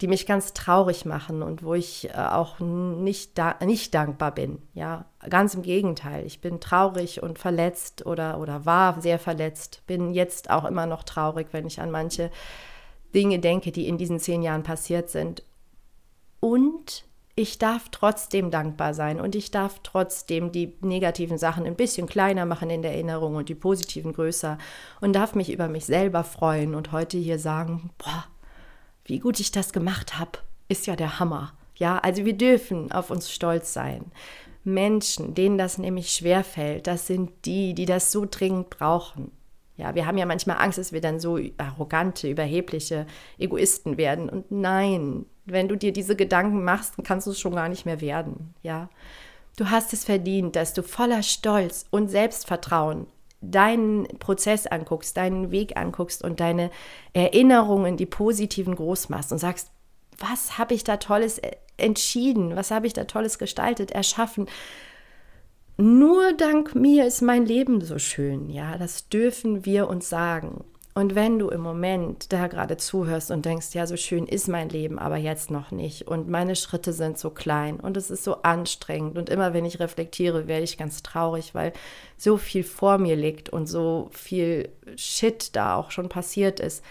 die 0.00 0.08
mich 0.08 0.26
ganz 0.26 0.52
traurig 0.54 1.04
machen 1.04 1.42
und 1.42 1.62
wo 1.62 1.74
ich 1.74 2.08
äh, 2.10 2.12
auch 2.14 2.60
nicht, 2.60 3.36
da, 3.38 3.56
nicht 3.64 3.94
dankbar 3.94 4.32
bin. 4.34 4.62
Ja, 4.74 5.04
ganz 5.28 5.54
im 5.54 5.62
Gegenteil. 5.62 6.26
Ich 6.26 6.40
bin 6.40 6.60
traurig 6.60 7.22
und 7.22 7.38
verletzt 7.38 8.06
oder, 8.06 8.40
oder 8.40 8.64
war 8.64 9.00
sehr 9.00 9.18
verletzt. 9.18 9.82
Bin 9.86 10.12
jetzt 10.12 10.50
auch 10.50 10.64
immer 10.64 10.86
noch 10.86 11.02
traurig, 11.02 11.48
wenn 11.52 11.66
ich 11.66 11.80
an 11.80 11.90
manche 11.90 12.30
Dinge 13.14 13.38
denke, 13.38 13.70
die 13.70 13.86
in 13.86 13.98
diesen 13.98 14.18
zehn 14.18 14.42
Jahren 14.42 14.62
passiert 14.62 15.10
sind. 15.10 15.42
Und 16.40 17.04
ich 17.34 17.58
darf 17.58 17.88
trotzdem 17.90 18.50
dankbar 18.50 18.92
sein 18.92 19.20
und 19.20 19.34
ich 19.34 19.50
darf 19.50 19.80
trotzdem 19.82 20.52
die 20.52 20.74
negativen 20.82 21.38
Sachen 21.38 21.64
ein 21.64 21.76
bisschen 21.76 22.06
kleiner 22.06 22.44
machen 22.44 22.68
in 22.68 22.82
der 22.82 22.92
Erinnerung 22.92 23.36
und 23.36 23.48
die 23.48 23.54
positiven 23.54 24.12
größer 24.12 24.58
und 25.00 25.14
darf 25.14 25.34
mich 25.34 25.50
über 25.50 25.68
mich 25.68 25.86
selber 25.86 26.24
freuen 26.24 26.74
und 26.74 26.92
heute 26.92 27.16
hier 27.16 27.38
sagen, 27.38 27.90
boah, 27.96 28.26
wie 29.04 29.18
gut 29.18 29.40
ich 29.40 29.50
das 29.50 29.72
gemacht 29.72 30.18
habe, 30.18 30.38
ist 30.68 30.86
ja 30.86 30.94
der 30.94 31.18
Hammer. 31.18 31.54
Ja, 31.76 31.98
also 31.98 32.24
wir 32.24 32.34
dürfen 32.34 32.92
auf 32.92 33.10
uns 33.10 33.32
stolz 33.32 33.72
sein. 33.72 34.12
Menschen, 34.62 35.34
denen 35.34 35.58
das 35.58 35.78
nämlich 35.78 36.12
schwerfällt, 36.12 36.86
das 36.86 37.06
sind 37.06 37.32
die, 37.46 37.74
die 37.74 37.86
das 37.86 38.12
so 38.12 38.26
dringend 38.30 38.70
brauchen. 38.70 39.32
Ja, 39.82 39.96
wir 39.96 40.06
haben 40.06 40.16
ja 40.16 40.26
manchmal 40.26 40.58
Angst, 40.58 40.78
dass 40.78 40.92
wir 40.92 41.00
dann 41.00 41.18
so 41.18 41.40
arrogante, 41.58 42.30
überhebliche 42.30 43.04
Egoisten 43.36 43.96
werden. 43.96 44.28
Und 44.28 44.52
nein, 44.52 45.26
wenn 45.44 45.66
du 45.66 45.76
dir 45.76 45.92
diese 45.92 46.14
Gedanken 46.14 46.62
machst, 46.62 46.96
dann 46.96 47.04
kannst 47.04 47.26
du 47.26 47.32
es 47.32 47.40
schon 47.40 47.56
gar 47.56 47.68
nicht 47.68 47.84
mehr 47.84 48.00
werden. 48.00 48.54
Ja, 48.62 48.90
du 49.56 49.70
hast 49.70 49.92
es 49.92 50.04
verdient, 50.04 50.54
dass 50.54 50.72
du 50.72 50.84
voller 50.84 51.24
Stolz 51.24 51.84
und 51.90 52.08
Selbstvertrauen 52.08 53.08
deinen 53.40 54.06
Prozess 54.20 54.68
anguckst, 54.68 55.16
deinen 55.16 55.50
Weg 55.50 55.76
anguckst 55.76 56.22
und 56.22 56.38
deine 56.38 56.70
Erinnerungen, 57.12 57.96
die 57.96 58.06
positiven 58.06 58.76
groß 58.76 59.08
machst 59.08 59.32
und 59.32 59.38
sagst, 59.38 59.72
was 60.16 60.58
habe 60.58 60.74
ich 60.74 60.84
da 60.84 60.98
Tolles 60.98 61.40
entschieden? 61.76 62.54
Was 62.54 62.70
habe 62.70 62.86
ich 62.86 62.92
da 62.92 63.02
Tolles 63.02 63.40
gestaltet, 63.40 63.90
erschaffen? 63.90 64.46
Nur 65.76 66.32
dank 66.34 66.74
mir 66.74 67.06
ist 67.06 67.22
mein 67.22 67.46
Leben 67.46 67.80
so 67.80 67.98
schön. 67.98 68.50
Ja, 68.50 68.76
das 68.76 69.08
dürfen 69.08 69.64
wir 69.64 69.88
uns 69.88 70.08
sagen. 70.08 70.64
Und 70.94 71.14
wenn 71.14 71.38
du 71.38 71.48
im 71.48 71.62
Moment 71.62 72.34
da 72.34 72.48
gerade 72.48 72.76
zuhörst 72.76 73.30
und 73.30 73.46
denkst, 73.46 73.68
ja, 73.72 73.86
so 73.86 73.96
schön 73.96 74.26
ist 74.26 74.46
mein 74.48 74.68
Leben, 74.68 74.98
aber 74.98 75.16
jetzt 75.16 75.50
noch 75.50 75.70
nicht 75.70 76.06
und 76.06 76.28
meine 76.28 76.54
Schritte 76.54 76.92
sind 76.92 77.18
so 77.18 77.30
klein 77.30 77.80
und 77.80 77.96
es 77.96 78.10
ist 78.10 78.24
so 78.24 78.42
anstrengend 78.42 79.16
und 79.16 79.30
immer 79.30 79.54
wenn 79.54 79.64
ich 79.64 79.80
reflektiere, 79.80 80.48
werde 80.48 80.64
ich 80.64 80.76
ganz 80.76 81.02
traurig, 81.02 81.54
weil 81.54 81.72
so 82.18 82.36
viel 82.36 82.62
vor 82.62 82.98
mir 82.98 83.16
liegt 83.16 83.48
und 83.48 83.66
so 83.66 84.10
viel 84.12 84.68
Shit 84.96 85.56
da 85.56 85.76
auch 85.76 85.90
schon 85.90 86.10
passiert 86.10 86.60
ist, 86.60 86.84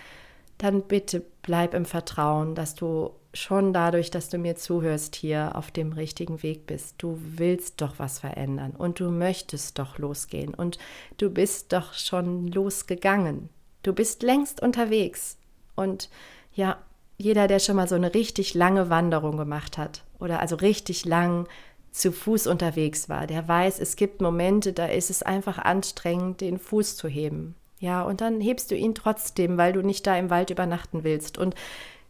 dann 0.58 0.82
bitte 0.82 1.22
bleib 1.44 1.76
im 1.76 1.86
Vertrauen, 1.86 2.56
dass 2.56 2.74
du 2.74 3.12
schon 3.34 3.74
dadurch, 3.74 4.12
dass 4.12 4.30
du 4.30 4.38
mir 4.38 4.56
zuhörst, 4.56 5.16
hier 5.16 5.56
auf 5.56 5.72
dem 5.72 5.94
richtigen 5.94 6.44
Weg 6.44 6.66
bist. 6.68 6.96
Du 6.98 7.18
willst 7.22 7.82
doch 7.82 7.94
was 7.98 8.20
verändern 8.20 8.72
und 8.72 9.00
du 9.00 9.10
möchtest 9.10 9.80
doch 9.80 9.98
losgehen 9.98 10.54
und 10.54 10.78
du 11.18 11.30
bist 11.30 11.72
doch 11.74 11.94
schon 11.94 12.48
losgegangen. 12.48 13.50
Du 13.84 13.94
bist 13.94 14.22
längst 14.22 14.62
unterwegs. 14.62 15.38
Und 15.76 16.10
ja, 16.54 16.78
jeder, 17.18 17.48
der 17.48 17.60
schon 17.60 17.78
mal 17.78 17.88
so 17.88 17.96
eine 17.96 18.14
richtig 18.14 18.54
lange 18.54 18.90
Wanderung 18.90 19.38
gemacht 19.38 19.78
hat 19.78 20.04
oder 20.20 20.40
also 20.40 20.56
richtig 20.56 21.06
lang 21.06 21.48
zu 21.92 22.12
Fuß 22.12 22.48
unterwegs 22.48 23.10
war, 23.10 23.28
der 23.28 23.48
weiß, 23.48 23.80
es 23.80 23.96
gibt 23.96 24.22
Momente, 24.22 24.74
da 24.74 24.86
ist 24.86 25.10
es 25.10 25.24
einfach 25.24 25.58
anstrengend, 25.58 26.42
den 26.42 26.58
Fuß 26.58 26.96
zu 26.96 27.08
heben. 27.08 27.56
Ja, 27.80 28.04
und 28.04 28.22
dann 28.22 28.40
hebst 28.40 28.70
du 28.72 28.76
ihn 28.76 28.94
trotzdem, 28.94 29.58
weil 29.58 29.74
du 29.74 29.82
nicht 29.82 30.06
da 30.06 30.16
im 30.16 30.30
Wald 30.30 30.52
übernachten 30.52 31.04
willst. 31.04 31.38
Und 31.38 31.56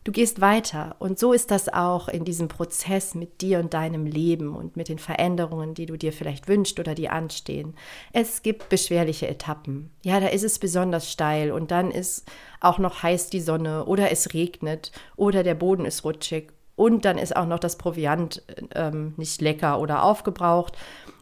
Du 0.03 0.11
gehst 0.11 0.41
weiter 0.41 0.95
und 0.97 1.19
so 1.19 1.31
ist 1.31 1.51
das 1.51 1.69
auch 1.69 2.07
in 2.07 2.25
diesem 2.25 2.47
Prozess 2.47 3.13
mit 3.13 3.41
dir 3.41 3.59
und 3.59 3.75
deinem 3.75 4.07
Leben 4.07 4.55
und 4.55 4.75
mit 4.75 4.89
den 4.89 4.97
Veränderungen, 4.97 5.75
die 5.75 5.85
du 5.85 5.95
dir 5.95 6.11
vielleicht 6.11 6.47
wünschst 6.47 6.79
oder 6.79 6.95
die 6.95 7.09
anstehen. 7.09 7.75
Es 8.11 8.41
gibt 8.41 8.69
beschwerliche 8.69 9.27
Etappen. 9.27 9.91
Ja, 10.01 10.19
da 10.19 10.27
ist 10.27 10.43
es 10.43 10.57
besonders 10.57 11.11
steil 11.11 11.51
und 11.51 11.69
dann 11.69 11.91
ist 11.91 12.27
auch 12.61 12.79
noch 12.79 13.03
heiß 13.03 13.29
die 13.29 13.41
Sonne 13.41 13.85
oder 13.85 14.11
es 14.11 14.33
regnet 14.33 14.91
oder 15.17 15.43
der 15.43 15.53
Boden 15.53 15.85
ist 15.85 16.03
rutschig 16.03 16.51
und 16.75 17.05
dann 17.05 17.19
ist 17.19 17.35
auch 17.35 17.45
noch 17.45 17.59
das 17.59 17.77
Proviant 17.77 18.43
ähm, 18.73 19.13
nicht 19.17 19.39
lecker 19.39 19.79
oder 19.79 20.03
aufgebraucht 20.03 20.79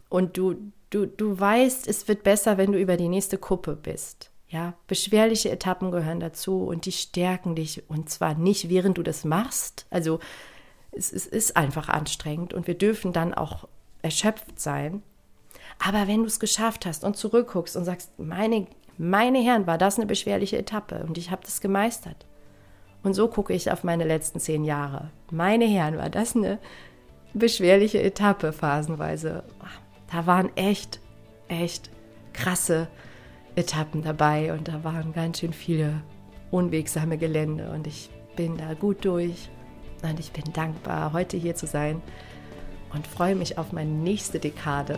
und 0.07 0.37
du, 0.37 0.55
du, 0.89 1.05
du 1.05 1.37
weißt, 1.37 1.85
es 1.85 2.07
wird 2.07 2.23
besser, 2.23 2.57
wenn 2.57 2.71
du 2.71 2.79
über 2.79 2.95
die 2.95 3.09
nächste 3.09 3.37
Kuppe 3.37 3.75
bist. 3.75 4.31
Ja, 4.49 4.73
beschwerliche 4.87 5.51
Etappen 5.51 5.91
gehören 5.91 6.19
dazu 6.19 6.63
und 6.63 6.85
die 6.85 6.91
stärken 6.91 7.55
dich 7.55 7.87
und 7.87 8.09
zwar 8.09 8.33
nicht 8.33 8.67
während 8.67 8.97
du 8.97 9.03
das 9.03 9.23
machst. 9.23 9.85
Also 9.91 10.19
es, 10.91 11.13
es 11.13 11.27
ist 11.27 11.55
einfach 11.55 11.87
anstrengend 11.87 12.53
und 12.55 12.65
wir 12.65 12.75
dürfen 12.75 13.13
dann 13.13 13.35
auch 13.35 13.67
erschöpft 14.01 14.59
sein. 14.59 15.03
Aber 15.77 16.07
wenn 16.07 16.21
du 16.21 16.25
es 16.25 16.39
geschafft 16.39 16.87
hast 16.87 17.03
und 17.03 17.15
zurückguckst 17.15 17.77
und 17.77 17.85
sagst, 17.85 18.17
meine, 18.17 18.65
meine 18.97 19.39
Herren, 19.39 19.67
war 19.67 19.77
das 19.77 19.97
eine 19.97 20.07
beschwerliche 20.07 20.57
Etappe 20.57 21.05
und 21.07 21.19
ich 21.19 21.29
habe 21.29 21.43
das 21.43 21.61
gemeistert. 21.61 22.25
Und 23.03 23.13
so 23.13 23.27
gucke 23.27 23.53
ich 23.53 23.71
auf 23.71 23.83
meine 23.83 24.03
letzten 24.03 24.39
zehn 24.39 24.65
Jahre. 24.65 25.11
Meine 25.31 25.65
Herren, 25.65 25.97
war 25.97 26.09
das 26.09 26.35
eine 26.35 26.57
beschwerliche 27.35 28.01
Etappe 28.01 28.51
phasenweise. 28.51 29.43
Da 30.11 30.25
waren 30.25 30.49
echt, 30.57 30.99
echt 31.47 31.91
krasse 32.33 32.87
Etappen 33.55 34.01
dabei 34.01 34.53
und 34.53 34.67
da 34.67 34.83
waren 34.83 35.13
ganz 35.13 35.39
schön 35.39 35.53
viele 35.53 36.01
unwegsame 36.51 37.17
Gelände 37.17 37.71
und 37.71 37.87
ich 37.87 38.09
bin 38.35 38.57
da 38.57 38.73
gut 38.73 39.03
durch 39.05 39.49
und 40.01 40.19
ich 40.19 40.31
bin 40.31 40.51
dankbar, 40.53 41.13
heute 41.13 41.37
hier 41.37 41.55
zu 41.55 41.67
sein 41.67 42.01
und 42.93 43.05
freue 43.05 43.35
mich 43.35 43.57
auf 43.57 43.71
meine 43.71 43.91
nächste 43.91 44.39
Dekade. 44.39 44.97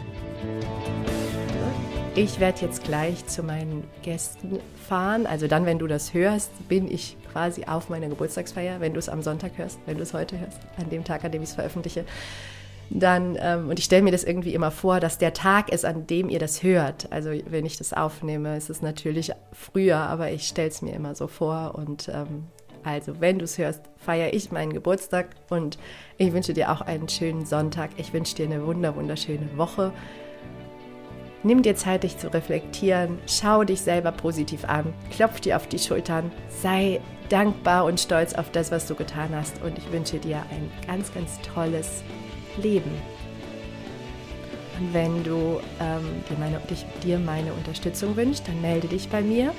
Ich 2.14 2.42
werde 2.42 2.62
jetzt 2.62 2.84
gleich 2.84 3.26
zu 3.28 3.42
meinen 3.42 3.86
Gästen 4.02 4.60
fahren. 4.88 5.26
Also 5.26 5.48
dann, 5.48 5.66
wenn 5.66 5.80
du 5.80 5.88
das 5.88 6.14
hörst, 6.14 6.52
bin 6.68 6.92
ich 6.92 7.16
quasi 7.32 7.64
auf 7.64 7.90
meiner 7.90 8.10
Geburtstagsfeier, 8.10 8.82
wenn 8.82 8.94
du 8.94 9.00
es 9.00 9.08
am 9.08 9.24
Sonntag 9.24 9.58
hörst, 9.58 9.80
wenn 9.86 9.96
du 9.96 10.04
es 10.04 10.14
heute 10.14 10.38
hörst, 10.38 10.60
an 10.78 10.90
dem 10.90 11.06
Tag, 11.06 11.24
an 11.24 11.32
dem 11.32 11.42
ich 11.42 11.50
es 11.50 11.56
veröffentliche 11.56 12.04
dann, 12.94 13.38
ähm, 13.40 13.70
und 13.70 13.80
ich 13.80 13.86
stelle 13.86 14.02
mir 14.02 14.12
das 14.12 14.24
irgendwie 14.24 14.54
immer 14.54 14.72
vor, 14.72 15.00
dass 15.00 15.18
der 15.18 15.34
Tag 15.34 15.72
ist, 15.72 15.86
an 15.86 16.08
dem 16.08 16.30
ihr 16.30 16.40
das 16.40 16.62
hört. 16.62 17.12
Also 17.12 17.32
wenn 17.48 17.66
ich 17.66 17.78
das 17.78 17.94
aufnehme, 17.94 18.58
ist 18.58 18.70
es 18.70 18.82
natürlich 18.82 19.32
früher, 19.54 19.98
aber 19.98 20.32
ich 20.32 20.48
stelle 20.48 20.68
es 20.68 20.82
mir 20.82 20.94
immer 20.94 21.16
so 21.16 21.28
vor. 21.28 21.76
Und 21.76 22.10
ähm, 22.10 22.48
also, 22.84 23.22
wenn 23.22 23.38
du 23.38 23.46
es 23.46 23.58
hörst, 23.58 23.82
feiere 23.98 24.34
ich 24.34 24.52
meinen 24.52 24.74
Geburtstag 24.74 25.30
und 25.50 25.78
ich 26.18 26.34
wünsche 26.34 26.54
dir 26.54 26.72
auch 26.72 26.82
einen 26.82 27.08
schönen 27.08 27.46
Sonntag. 27.46 27.92
Ich 27.98 28.12
wünsche 28.12 28.36
dir 28.36 28.46
eine 28.46 28.66
wunder, 28.66 28.96
wunderschöne 28.96 29.56
Woche. 29.56 29.94
Nimm 31.44 31.62
dir 31.62 31.76
Zeit, 31.76 32.04
dich 32.04 32.18
zu 32.18 32.32
reflektieren, 32.32 33.18
schau 33.26 33.64
dich 33.64 33.82
selber 33.82 34.12
positiv 34.12 34.66
an, 34.66 34.94
klopf 35.10 35.40
dir 35.40 35.56
auf 35.56 35.66
die 35.68 35.80
Schultern, 35.80 36.32
sei 36.50 37.02
dankbar 37.30 37.86
und 37.86 38.00
stolz 38.00 38.36
auf 38.36 38.52
das, 38.52 38.72
was 38.72 38.86
du 38.86 38.94
getan 38.94 39.30
hast 39.34 39.62
und 39.64 39.76
ich 39.78 39.92
wünsche 39.92 40.20
dir 40.20 40.44
ein 40.52 40.70
ganz, 40.86 41.12
ganz 41.14 41.40
tolles 41.42 42.04
leben. 42.58 42.92
Und 44.80 44.94
wenn 44.94 45.24
du 45.24 45.60
ähm, 45.80 46.24
dir, 46.30 46.38
meine, 46.40 46.60
dich, 46.70 46.86
dir 47.04 47.20
meine 47.20 47.54
Unterstützung 47.54 48.16
wünschst, 48.16 48.48
dann 48.48 48.62
melde 48.62 48.88
dich 48.88 49.10
bei 49.10 49.22
mir. 49.22 49.54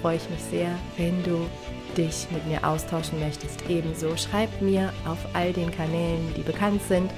Freue 0.00 0.16
ich 0.16 0.30
mich 0.30 0.40
sehr, 0.50 0.70
wenn 0.96 1.22
du 1.24 1.46
dich 1.96 2.26
mit 2.30 2.46
mir 2.46 2.66
austauschen 2.66 3.18
möchtest, 3.18 3.68
ebenso. 3.68 4.16
Schreib 4.16 4.60
mir 4.60 4.92
auf 5.06 5.18
all 5.32 5.52
den 5.52 5.70
Kanälen, 5.70 6.32
die 6.36 6.42
bekannt 6.42 6.82
sind. 6.82 7.10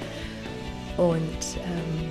Und 0.97 1.19
ähm, 1.19 2.09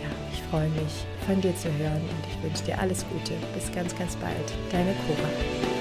ja, 0.00 0.10
ich 0.32 0.42
freue 0.50 0.68
mich, 0.70 1.06
von 1.26 1.40
dir 1.40 1.54
zu 1.56 1.68
hören 1.78 2.02
und 2.02 2.26
ich 2.30 2.42
wünsche 2.42 2.64
dir 2.64 2.78
alles 2.78 3.04
Gute. 3.08 3.34
Bis 3.54 3.72
ganz, 3.72 3.96
ganz 3.96 4.16
bald. 4.16 4.52
Deine 4.70 4.94
Cora. 5.06 5.71